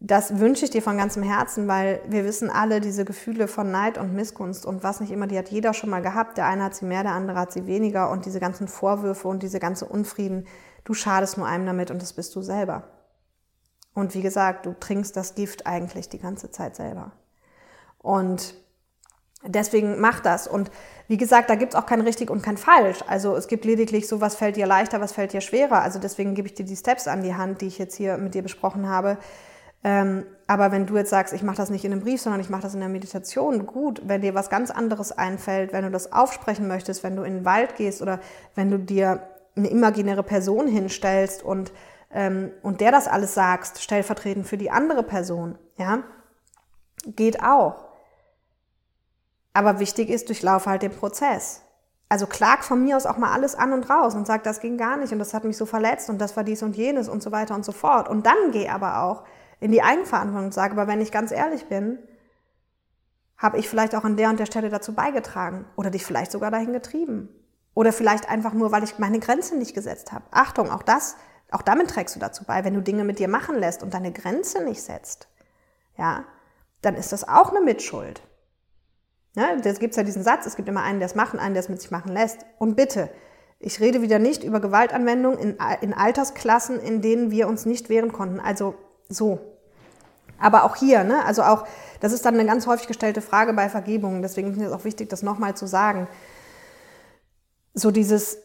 [0.00, 3.98] das wünsche ich dir von ganzem Herzen, weil wir wissen alle, diese Gefühle von Neid
[3.98, 6.38] und Missgunst und was nicht immer, die hat jeder schon mal gehabt.
[6.38, 9.42] Der eine hat sie mehr, der andere hat sie weniger und diese ganzen Vorwürfe und
[9.42, 10.46] diese ganze Unfrieden,
[10.90, 12.82] Du schadest nur einem damit und das bist du selber.
[13.94, 17.12] Und wie gesagt, du trinkst das Gift eigentlich die ganze Zeit selber.
[17.98, 18.56] Und
[19.46, 20.48] deswegen mach das.
[20.48, 20.72] Und
[21.06, 23.04] wie gesagt, da gibt es auch kein richtig und kein falsch.
[23.06, 25.80] Also es gibt lediglich so, was fällt dir leichter, was fällt dir schwerer.
[25.80, 28.34] Also deswegen gebe ich dir die Steps an die Hand, die ich jetzt hier mit
[28.34, 29.16] dir besprochen habe.
[29.84, 32.50] Ähm, aber wenn du jetzt sagst, ich mache das nicht in einem Brief, sondern ich
[32.50, 36.10] mache das in der Meditation, gut, wenn dir was ganz anderes einfällt, wenn du das
[36.10, 38.18] aufsprechen möchtest, wenn du in den Wald gehst oder
[38.56, 39.22] wenn du dir
[39.60, 41.72] eine imaginäre Person hinstellst und,
[42.12, 46.02] ähm, und der das alles sagst, stellvertretend für die andere Person, ja,
[47.06, 47.88] geht auch.
[49.52, 51.62] Aber wichtig ist, durchlaufe halt den Prozess.
[52.08, 54.76] Also klag von mir aus auch mal alles an und raus und sag, das ging
[54.76, 57.22] gar nicht und das hat mich so verletzt und das war dies und jenes und
[57.22, 58.08] so weiter und so fort.
[58.08, 59.22] Und dann geh aber auch
[59.60, 61.98] in die Eigenverantwortung und sage, aber wenn ich ganz ehrlich bin,
[63.36, 66.50] habe ich vielleicht auch an der und der Stelle dazu beigetragen oder dich vielleicht sogar
[66.50, 67.28] dahin getrieben.
[67.74, 70.24] Oder vielleicht einfach nur, weil ich meine Grenze nicht gesetzt habe.
[70.30, 71.16] Achtung, auch das,
[71.50, 74.12] auch damit trägst du dazu bei, wenn du Dinge mit dir machen lässt und deine
[74.12, 75.28] Grenze nicht setzt,
[75.96, 76.24] ja,
[76.82, 78.22] dann ist das auch eine Mitschuld.
[79.36, 81.54] Ja, da gibt es ja diesen Satz, es gibt immer einen, der es machen, einen,
[81.54, 82.44] der es mit sich machen lässt.
[82.58, 83.10] Und bitte,
[83.60, 88.12] ich rede wieder nicht über Gewaltanwendung in, in Altersklassen, in denen wir uns nicht wehren
[88.12, 88.40] konnten.
[88.40, 88.74] Also
[89.08, 89.38] so.
[90.38, 91.66] Aber auch hier, ne, also auch,
[92.00, 94.22] das ist dann eine ganz häufig gestellte Frage bei Vergebungen.
[94.22, 96.08] Deswegen ist es auch wichtig, das nochmal zu sagen
[97.74, 98.38] so dieses,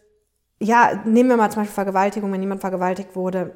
[0.60, 3.56] ja, nehmen wir mal zum Beispiel Vergewaltigung, wenn jemand vergewaltigt wurde.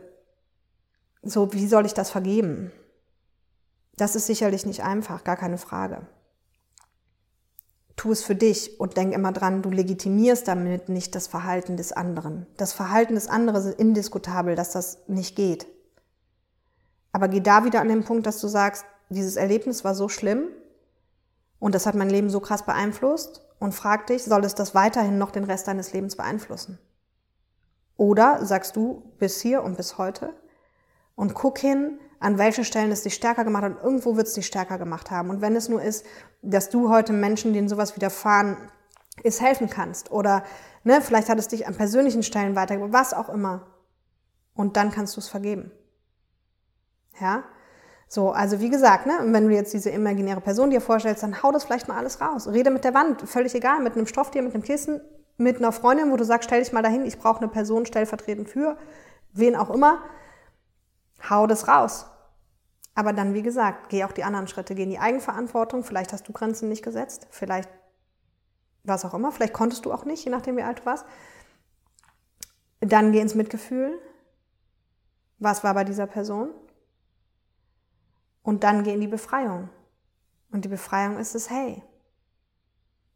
[1.21, 2.71] So, wie soll ich das vergeben?
[3.97, 6.07] Das ist sicherlich nicht einfach, gar keine Frage.
[7.95, 11.91] Tu es für dich und denk immer dran, du legitimierst damit nicht das Verhalten des
[11.91, 12.47] anderen.
[12.55, 15.67] Das Verhalten des anderen ist indiskutabel, dass das nicht geht.
[17.11, 20.47] Aber geh da wieder an den Punkt, dass du sagst, dieses Erlebnis war so schlimm
[21.59, 25.17] und das hat mein Leben so krass beeinflusst und frag dich, soll es das weiterhin
[25.17, 26.79] noch den Rest deines Lebens beeinflussen?
[27.97, 30.33] Oder sagst du bis hier und bis heute
[31.15, 34.33] und guck hin, an welchen Stellen es dich stärker gemacht hat und irgendwo wird es
[34.33, 35.29] dich stärker gemacht haben.
[35.29, 36.05] Und wenn es nur ist,
[36.41, 38.57] dass du heute Menschen, denen sowas widerfahren
[39.23, 40.43] ist, helfen kannst oder
[40.83, 43.67] ne, vielleicht hat es dich an persönlichen Stellen weitergebracht, was auch immer.
[44.53, 45.71] Und dann kannst du es vergeben.
[47.19, 47.43] Ja?
[48.11, 51.51] So, also wie gesagt, ne, wenn du jetzt diese imaginäre Person dir vorstellst, dann hau
[51.51, 52.47] das vielleicht mal alles raus.
[52.47, 54.99] Rede mit der Wand, völlig egal, mit einem Stofftier, mit einem Kissen,
[55.37, 58.49] mit einer Freundin, wo du sagst, stell dich mal dahin, ich brauche eine Person stellvertretend
[58.49, 58.77] für,
[59.31, 59.99] wen auch immer.
[61.29, 62.07] Hau das raus.
[62.95, 65.83] Aber dann, wie gesagt, geh auch die anderen Schritte, geh in die Eigenverantwortung.
[65.83, 67.69] Vielleicht hast du Grenzen nicht gesetzt, vielleicht
[68.83, 71.05] was auch immer, vielleicht konntest du auch nicht, je nachdem wie alt du warst.
[72.79, 73.99] Dann geh ins Mitgefühl.
[75.37, 76.49] Was war bei dieser Person?
[78.41, 79.69] Und dann geh in die Befreiung.
[80.51, 81.83] Und die Befreiung ist es, hey,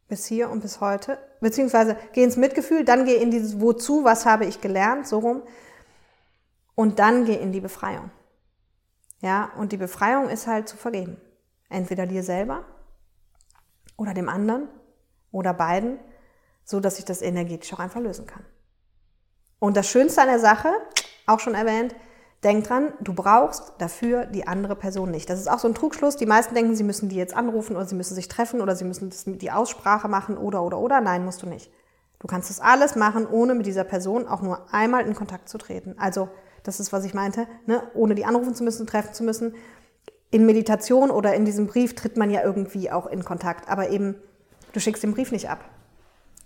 [0.08, 4.26] bis hier und bis heute, beziehungsweise geh ins Mitgefühl, dann geh in dieses Wozu, was
[4.26, 5.42] habe ich gelernt, so rum.
[6.74, 8.10] Und dann geh in die Befreiung.
[9.20, 11.16] Ja, und die Befreiung ist halt zu vergeben.
[11.68, 12.64] Entweder dir selber
[13.96, 14.68] oder dem anderen
[15.32, 15.98] oder beiden,
[16.64, 18.44] so dass ich das energetisch auch einfach lösen kann.
[19.58, 20.72] Und das Schönste an der Sache,
[21.26, 21.94] auch schon erwähnt,
[22.44, 25.30] Denk dran, du brauchst dafür die andere Person nicht.
[25.30, 26.16] Das ist auch so ein Trugschluss.
[26.16, 28.84] Die meisten denken, sie müssen die jetzt anrufen oder sie müssen sich treffen oder sie
[28.84, 31.00] müssen die Aussprache machen oder oder oder.
[31.00, 31.70] Nein, musst du nicht.
[32.18, 35.56] Du kannst das alles machen, ohne mit dieser Person auch nur einmal in Kontakt zu
[35.56, 35.94] treten.
[35.98, 36.28] Also,
[36.62, 37.82] das ist, was ich meinte, ne?
[37.94, 39.54] ohne die anrufen zu müssen, treffen zu müssen.
[40.30, 44.16] in Meditation oder in diesem Brief tritt man ja irgendwie auch in Kontakt, aber eben,
[44.72, 45.64] du schickst den Brief nicht ab.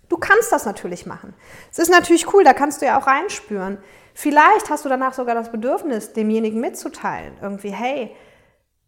[0.08, 1.34] Du kannst das natürlich machen.
[1.70, 3.78] Es ist natürlich cool, da kannst du ja auch reinspüren.
[4.20, 7.34] Vielleicht hast du danach sogar das Bedürfnis, demjenigen mitzuteilen.
[7.40, 8.10] Irgendwie, hey,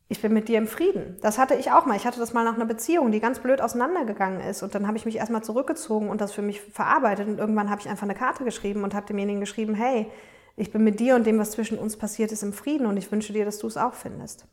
[0.09, 1.18] ich bin mit dir im Frieden.
[1.22, 1.95] Das hatte ich auch mal.
[1.95, 4.64] Ich hatte das mal nach einer Beziehung, die ganz blöd auseinandergegangen ist.
[4.64, 7.28] Und dann habe ich mich erstmal zurückgezogen und das für mich verarbeitet.
[7.28, 10.11] Und irgendwann habe ich einfach eine Karte geschrieben und habe demjenigen geschrieben, hey,
[10.57, 13.12] ich bin mit dir und dem, was zwischen uns passiert ist, im Frieden und ich
[13.12, 14.47] wünsche dir, dass du es auch findest.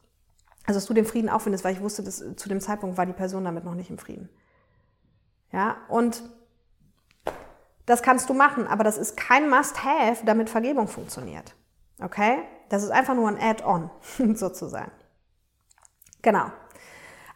[0.67, 3.07] Also, dass du den Frieden auch findest, weil ich wusste, dass zu dem Zeitpunkt war
[3.07, 4.29] die Person damit noch nicht im Frieden.
[5.51, 6.21] Ja, und
[7.87, 11.55] das kannst du machen, aber das ist kein Must-Have, damit Vergebung funktioniert.
[12.01, 12.39] Okay?
[12.69, 13.89] Das ist einfach nur ein Add-on,
[14.35, 14.91] sozusagen.
[16.21, 16.51] Genau.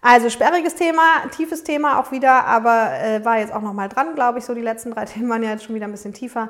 [0.01, 4.13] Also sperriges Thema, tiefes Thema auch wieder, aber äh, war jetzt auch noch mal dran,
[4.13, 4.45] glaube ich.
[4.45, 6.49] So die letzten drei Themen waren ja jetzt schon wieder ein bisschen tiefer.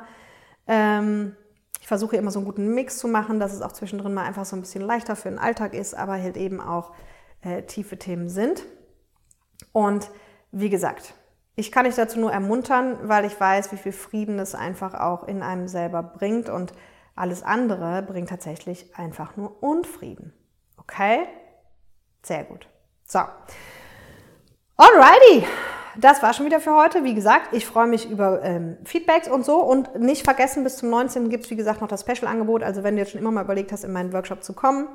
[0.67, 1.35] Ähm,
[1.79, 4.45] ich versuche immer so einen guten Mix zu machen, dass es auch zwischendrin mal einfach
[4.45, 6.91] so ein bisschen leichter für den Alltag ist, aber halt eben auch
[7.41, 8.63] äh, tiefe Themen sind.
[9.73, 10.09] Und
[10.51, 11.13] wie gesagt,
[11.55, 15.27] ich kann dich dazu nur ermuntern, weil ich weiß, wie viel Frieden es einfach auch
[15.27, 16.73] in einem selber bringt und
[17.15, 20.33] alles andere bringt tatsächlich einfach nur Unfrieden.
[20.77, 21.27] Okay?
[22.23, 22.67] Sehr gut.
[23.05, 23.19] So.
[24.77, 25.45] Alrighty.
[25.97, 27.03] Das war schon wieder für heute.
[27.03, 29.57] Wie gesagt, ich freue mich über ähm, Feedbacks und so.
[29.57, 31.29] Und nicht vergessen, bis zum 19.
[31.29, 32.63] gibt es, wie gesagt, noch das Special-Angebot.
[32.63, 34.87] Also wenn du jetzt schon immer mal überlegt hast, in meinen Workshop zu kommen,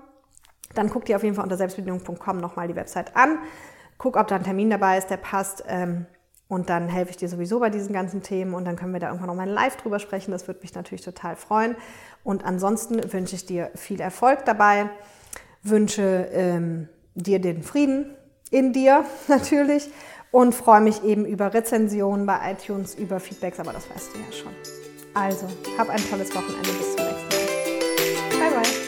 [0.74, 3.38] dann guck dir auf jeden Fall unter selbstbedienung.com nochmal die Website an.
[3.98, 5.64] Guck, ob da ein Termin dabei ist, der passt.
[5.68, 6.06] Ähm,
[6.48, 9.08] und dann helfe ich dir sowieso bei diesen ganzen Themen und dann können wir da
[9.08, 10.30] irgendwann nochmal live drüber sprechen.
[10.30, 11.76] Das würde mich natürlich total freuen.
[12.22, 14.88] Und ansonsten wünsche ich dir viel Erfolg dabei,
[15.62, 18.14] wünsche ähm, dir den Frieden
[18.50, 19.90] in dir natürlich
[20.30, 24.32] und freue mich eben über Rezensionen bei iTunes, über Feedbacks, aber das weißt du ja
[24.32, 24.52] schon.
[25.14, 25.46] Also,
[25.78, 26.68] hab ein tolles Wochenende.
[26.72, 28.50] Bis zum nächsten Mal.
[28.50, 28.85] Bye, bye.